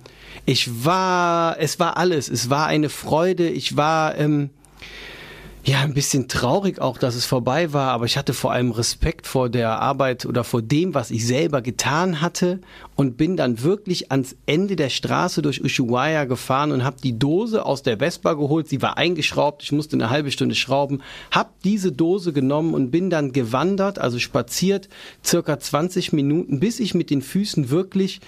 ich 0.44 0.84
war, 0.84 1.56
es 1.60 1.78
war 1.78 1.96
alles, 1.96 2.28
es 2.28 2.50
war 2.50 2.66
eine 2.66 2.88
Freude, 2.88 3.48
ich 3.48 3.76
war... 3.76 4.18
Ähm, 4.18 4.50
ja, 5.66 5.80
ein 5.80 5.94
bisschen 5.94 6.28
traurig 6.28 6.80
auch, 6.80 6.96
dass 6.96 7.16
es 7.16 7.24
vorbei 7.24 7.72
war, 7.72 7.90
aber 7.90 8.04
ich 8.04 8.16
hatte 8.16 8.34
vor 8.34 8.52
allem 8.52 8.70
Respekt 8.70 9.26
vor 9.26 9.48
der 9.48 9.80
Arbeit 9.80 10.24
oder 10.24 10.44
vor 10.44 10.62
dem, 10.62 10.94
was 10.94 11.10
ich 11.10 11.26
selber 11.26 11.60
getan 11.60 12.20
hatte 12.20 12.60
und 12.94 13.16
bin 13.16 13.36
dann 13.36 13.60
wirklich 13.64 14.12
ans 14.12 14.36
Ende 14.46 14.76
der 14.76 14.90
Straße 14.90 15.42
durch 15.42 15.64
Ushuaia 15.64 16.24
gefahren 16.24 16.70
und 16.70 16.84
habe 16.84 16.98
die 17.02 17.18
Dose 17.18 17.66
aus 17.66 17.82
der 17.82 17.98
Vespa 17.98 18.34
geholt. 18.34 18.68
Sie 18.68 18.80
war 18.80 18.96
eingeschraubt, 18.96 19.64
ich 19.64 19.72
musste 19.72 19.96
eine 19.96 20.08
halbe 20.08 20.30
Stunde 20.30 20.54
schrauben, 20.54 21.02
habe 21.32 21.50
diese 21.64 21.90
Dose 21.90 22.32
genommen 22.32 22.72
und 22.72 22.92
bin 22.92 23.10
dann 23.10 23.32
gewandert, 23.32 23.98
also 23.98 24.20
spaziert, 24.20 24.88
circa 25.24 25.58
20 25.58 26.12
Minuten, 26.12 26.60
bis 26.60 26.78
ich 26.78 26.94
mit 26.94 27.10
den 27.10 27.22
Füßen 27.22 27.70
wirklich 27.70 28.20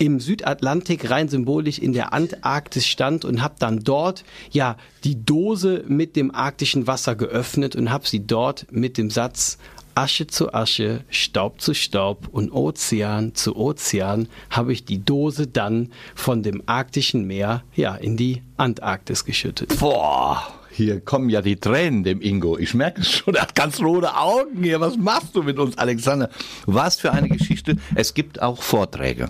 im 0.00 0.18
Südatlantik 0.18 1.10
rein 1.10 1.28
symbolisch 1.28 1.78
in 1.78 1.92
der 1.92 2.14
Antarktis 2.14 2.86
stand 2.86 3.26
und 3.26 3.42
habe 3.42 3.56
dann 3.58 3.80
dort 3.80 4.24
ja 4.50 4.78
die 5.04 5.22
Dose 5.22 5.84
mit 5.86 6.16
dem 6.16 6.34
arktischen 6.34 6.86
Wasser 6.86 7.14
geöffnet 7.14 7.76
und 7.76 7.90
habe 7.90 8.08
sie 8.08 8.26
dort 8.26 8.66
mit 8.70 8.96
dem 8.96 9.10
Satz 9.10 9.58
Asche 9.94 10.26
zu 10.26 10.54
Asche, 10.54 11.04
Staub 11.10 11.60
zu 11.60 11.74
Staub 11.74 12.28
und 12.32 12.50
Ozean 12.50 13.34
zu 13.34 13.56
Ozean 13.56 14.28
habe 14.48 14.72
ich 14.72 14.86
die 14.86 15.04
Dose 15.04 15.46
dann 15.46 15.92
von 16.14 16.42
dem 16.42 16.62
arktischen 16.64 17.26
Meer 17.26 17.62
ja 17.76 17.94
in 17.94 18.16
die 18.16 18.40
Antarktis 18.56 19.26
geschüttet. 19.26 19.78
Boah, 19.80 20.42
hier 20.70 21.00
kommen 21.00 21.28
ja 21.28 21.42
die 21.42 21.56
Tränen 21.56 22.04
dem 22.04 22.22
Ingo. 22.22 22.56
Ich 22.56 22.72
merke 22.72 23.02
es 23.02 23.10
schon, 23.10 23.34
er 23.34 23.42
hat 23.42 23.54
ganz 23.54 23.80
rote 23.80 24.16
Augen 24.16 24.62
hier. 24.62 24.80
Was 24.80 24.96
machst 24.96 25.36
du 25.36 25.42
mit 25.42 25.58
uns, 25.58 25.76
Alexander? 25.76 26.30
Was 26.64 26.96
für 26.96 27.12
eine 27.12 27.28
Geschichte. 27.28 27.76
Es 27.94 28.14
gibt 28.14 28.40
auch 28.40 28.62
Vorträge. 28.62 29.28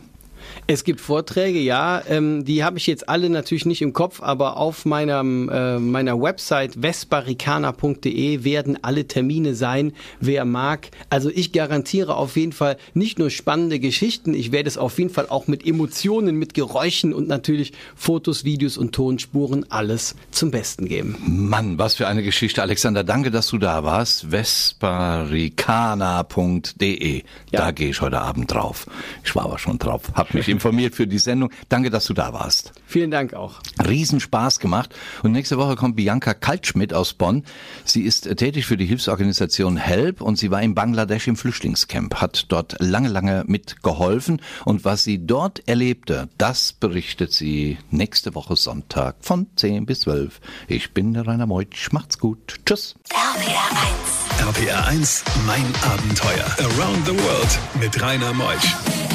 Es 0.72 0.84
gibt 0.84 1.00
Vorträge, 1.00 1.58
ja, 1.58 2.00
ähm, 2.08 2.44
die 2.44 2.62
habe 2.62 2.78
ich 2.78 2.86
jetzt 2.86 3.08
alle 3.08 3.28
natürlich 3.28 3.66
nicht 3.66 3.82
im 3.82 3.92
Kopf, 3.92 4.22
aber 4.22 4.56
auf 4.56 4.84
meiner, 4.84 5.18
äh, 5.18 5.80
meiner 5.80 6.22
Website 6.22 6.80
vesparicana.de 6.80 8.44
werden 8.44 8.78
alle 8.80 9.08
Termine 9.08 9.56
sein, 9.56 9.92
wer 10.20 10.44
mag. 10.44 10.90
Also 11.08 11.28
ich 11.28 11.50
garantiere 11.52 12.14
auf 12.14 12.36
jeden 12.36 12.52
Fall 12.52 12.76
nicht 12.94 13.18
nur 13.18 13.30
spannende 13.30 13.80
Geschichten, 13.80 14.32
ich 14.32 14.52
werde 14.52 14.68
es 14.68 14.78
auf 14.78 14.96
jeden 15.00 15.10
Fall 15.10 15.26
auch 15.28 15.48
mit 15.48 15.66
Emotionen, 15.66 16.36
mit 16.36 16.54
Geräuschen 16.54 17.12
und 17.14 17.26
natürlich 17.26 17.72
Fotos, 17.96 18.44
Videos 18.44 18.78
und 18.78 18.92
Tonspuren 18.92 19.66
alles 19.70 20.14
zum 20.30 20.52
Besten 20.52 20.86
geben. 20.86 21.16
Mann, 21.26 21.78
was 21.78 21.96
für 21.96 22.06
eine 22.06 22.22
Geschichte. 22.22 22.62
Alexander, 22.62 23.02
danke, 23.02 23.32
dass 23.32 23.48
du 23.48 23.58
da 23.58 23.82
warst. 23.82 24.30
Vesparicana.de. 24.30 27.22
Da 27.50 27.58
Ja. 27.58 27.70
gehe 27.72 27.90
ich 27.90 28.00
heute 28.00 28.20
Abend 28.20 28.52
drauf. 28.52 28.86
Ich 29.24 29.34
war 29.34 29.46
aber 29.46 29.58
schon 29.58 29.80
drauf. 29.80 30.02
Hab 30.14 30.32
mich 30.32 30.46
informiert 30.60 30.94
für 30.94 31.06
die 31.06 31.18
Sendung. 31.18 31.50
Danke, 31.70 31.88
dass 31.88 32.04
du 32.04 32.12
da 32.12 32.34
warst. 32.34 32.72
Vielen 32.84 33.10
Dank 33.10 33.32
auch. 33.32 33.60
Riesenspaß 33.82 34.58
gemacht. 34.58 34.94
Und 35.22 35.32
nächste 35.32 35.56
Woche 35.56 35.74
kommt 35.74 35.96
Bianca 35.96 36.34
Kaltschmidt 36.34 36.92
aus 36.92 37.14
Bonn. 37.14 37.44
Sie 37.86 38.02
ist 38.02 38.26
äh, 38.26 38.36
tätig 38.36 38.66
für 38.66 38.76
die 38.76 38.84
Hilfsorganisation 38.84 39.78
HELP 39.78 40.20
und 40.20 40.36
sie 40.36 40.50
war 40.50 40.60
in 40.60 40.74
Bangladesch 40.74 41.28
im 41.28 41.36
Flüchtlingscamp, 41.36 42.16
hat 42.16 42.46
dort 42.52 42.76
lange, 42.78 43.08
lange 43.08 43.44
mitgeholfen. 43.46 44.42
Und 44.66 44.84
was 44.84 45.02
sie 45.02 45.26
dort 45.26 45.66
erlebte, 45.66 46.28
das 46.36 46.74
berichtet 46.74 47.32
sie 47.32 47.78
nächste 47.90 48.34
Woche 48.34 48.54
Sonntag 48.54 49.16
von 49.20 49.46
10 49.56 49.86
bis 49.86 50.00
12. 50.00 50.42
Ich 50.68 50.92
bin 50.92 51.14
der 51.14 51.26
Rainer 51.26 51.46
Meutsch. 51.46 51.90
Macht's 51.92 52.18
gut. 52.18 52.56
Tschüss. 52.66 52.96
RPR 53.08 54.50
1. 54.50 54.58
RPR 54.58 54.86
1, 54.88 55.24
mein 55.46 55.64
Abenteuer. 55.90 56.44
Around 56.58 57.06
the 57.06 57.12
World 57.12 57.58
mit 57.80 58.02
Rainer 58.02 58.34
Meusch. 58.34 59.09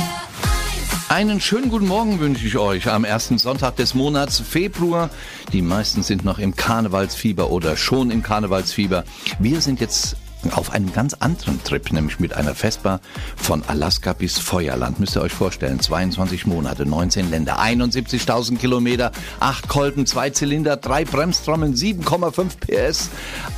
Einen 1.07 1.39
schönen 1.39 1.69
guten 1.69 1.87
Morgen 1.87 2.19
wünsche 2.19 2.47
ich 2.47 2.57
euch 2.57 2.89
am 2.89 3.05
ersten 3.05 3.37
Sonntag 3.37 3.75
des 3.75 3.93
Monats 3.93 4.39
Februar. 4.39 5.11
Die 5.53 5.61
meisten 5.61 6.01
sind 6.01 6.25
noch 6.25 6.39
im 6.39 6.55
Karnevalsfieber 6.55 7.51
oder 7.51 7.77
schon 7.77 8.09
im 8.09 8.23
Karnevalsfieber. 8.23 9.03
Wir 9.37 9.61
sind 9.61 9.79
jetzt 9.79 10.17
auf 10.51 10.71
einem 10.71 10.91
ganz 10.93 11.13
anderen 11.13 11.63
Trip, 11.63 11.91
nämlich 11.91 12.19
mit 12.19 12.33
einer 12.33 12.55
Vespa 12.55 13.01
von 13.35 13.63
Alaska 13.67 14.13
bis 14.13 14.39
Feuerland. 14.39 14.99
Müsst 14.99 15.15
ihr 15.15 15.21
euch 15.21 15.31
vorstellen, 15.31 15.79
22 15.79 16.47
Monate, 16.47 16.87
19 16.87 17.29
Länder, 17.29 17.59
71.000 17.59 18.57
Kilometer, 18.57 19.11
8 19.39 19.67
Kolben, 19.67 20.07
2 20.07 20.31
Zylinder, 20.31 20.75
3 20.75 21.05
Bremstrommeln, 21.05 21.75
7,5 21.75 22.47
PS. 22.59 23.09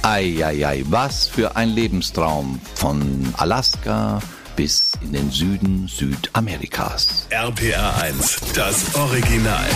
Eieiei, 0.01 0.83
was 0.89 1.27
für 1.27 1.55
ein 1.55 1.69
Lebenstraum 1.69 2.59
von 2.75 3.33
Alaska 3.37 4.19
bis 4.57 4.91
in 5.01 5.13
den 5.13 5.29
Süden 5.29 5.87
Südamerikas. 5.87 7.27
RPR 7.31 8.01
1, 8.01 8.41
das 8.55 8.95
Original. 8.95 9.69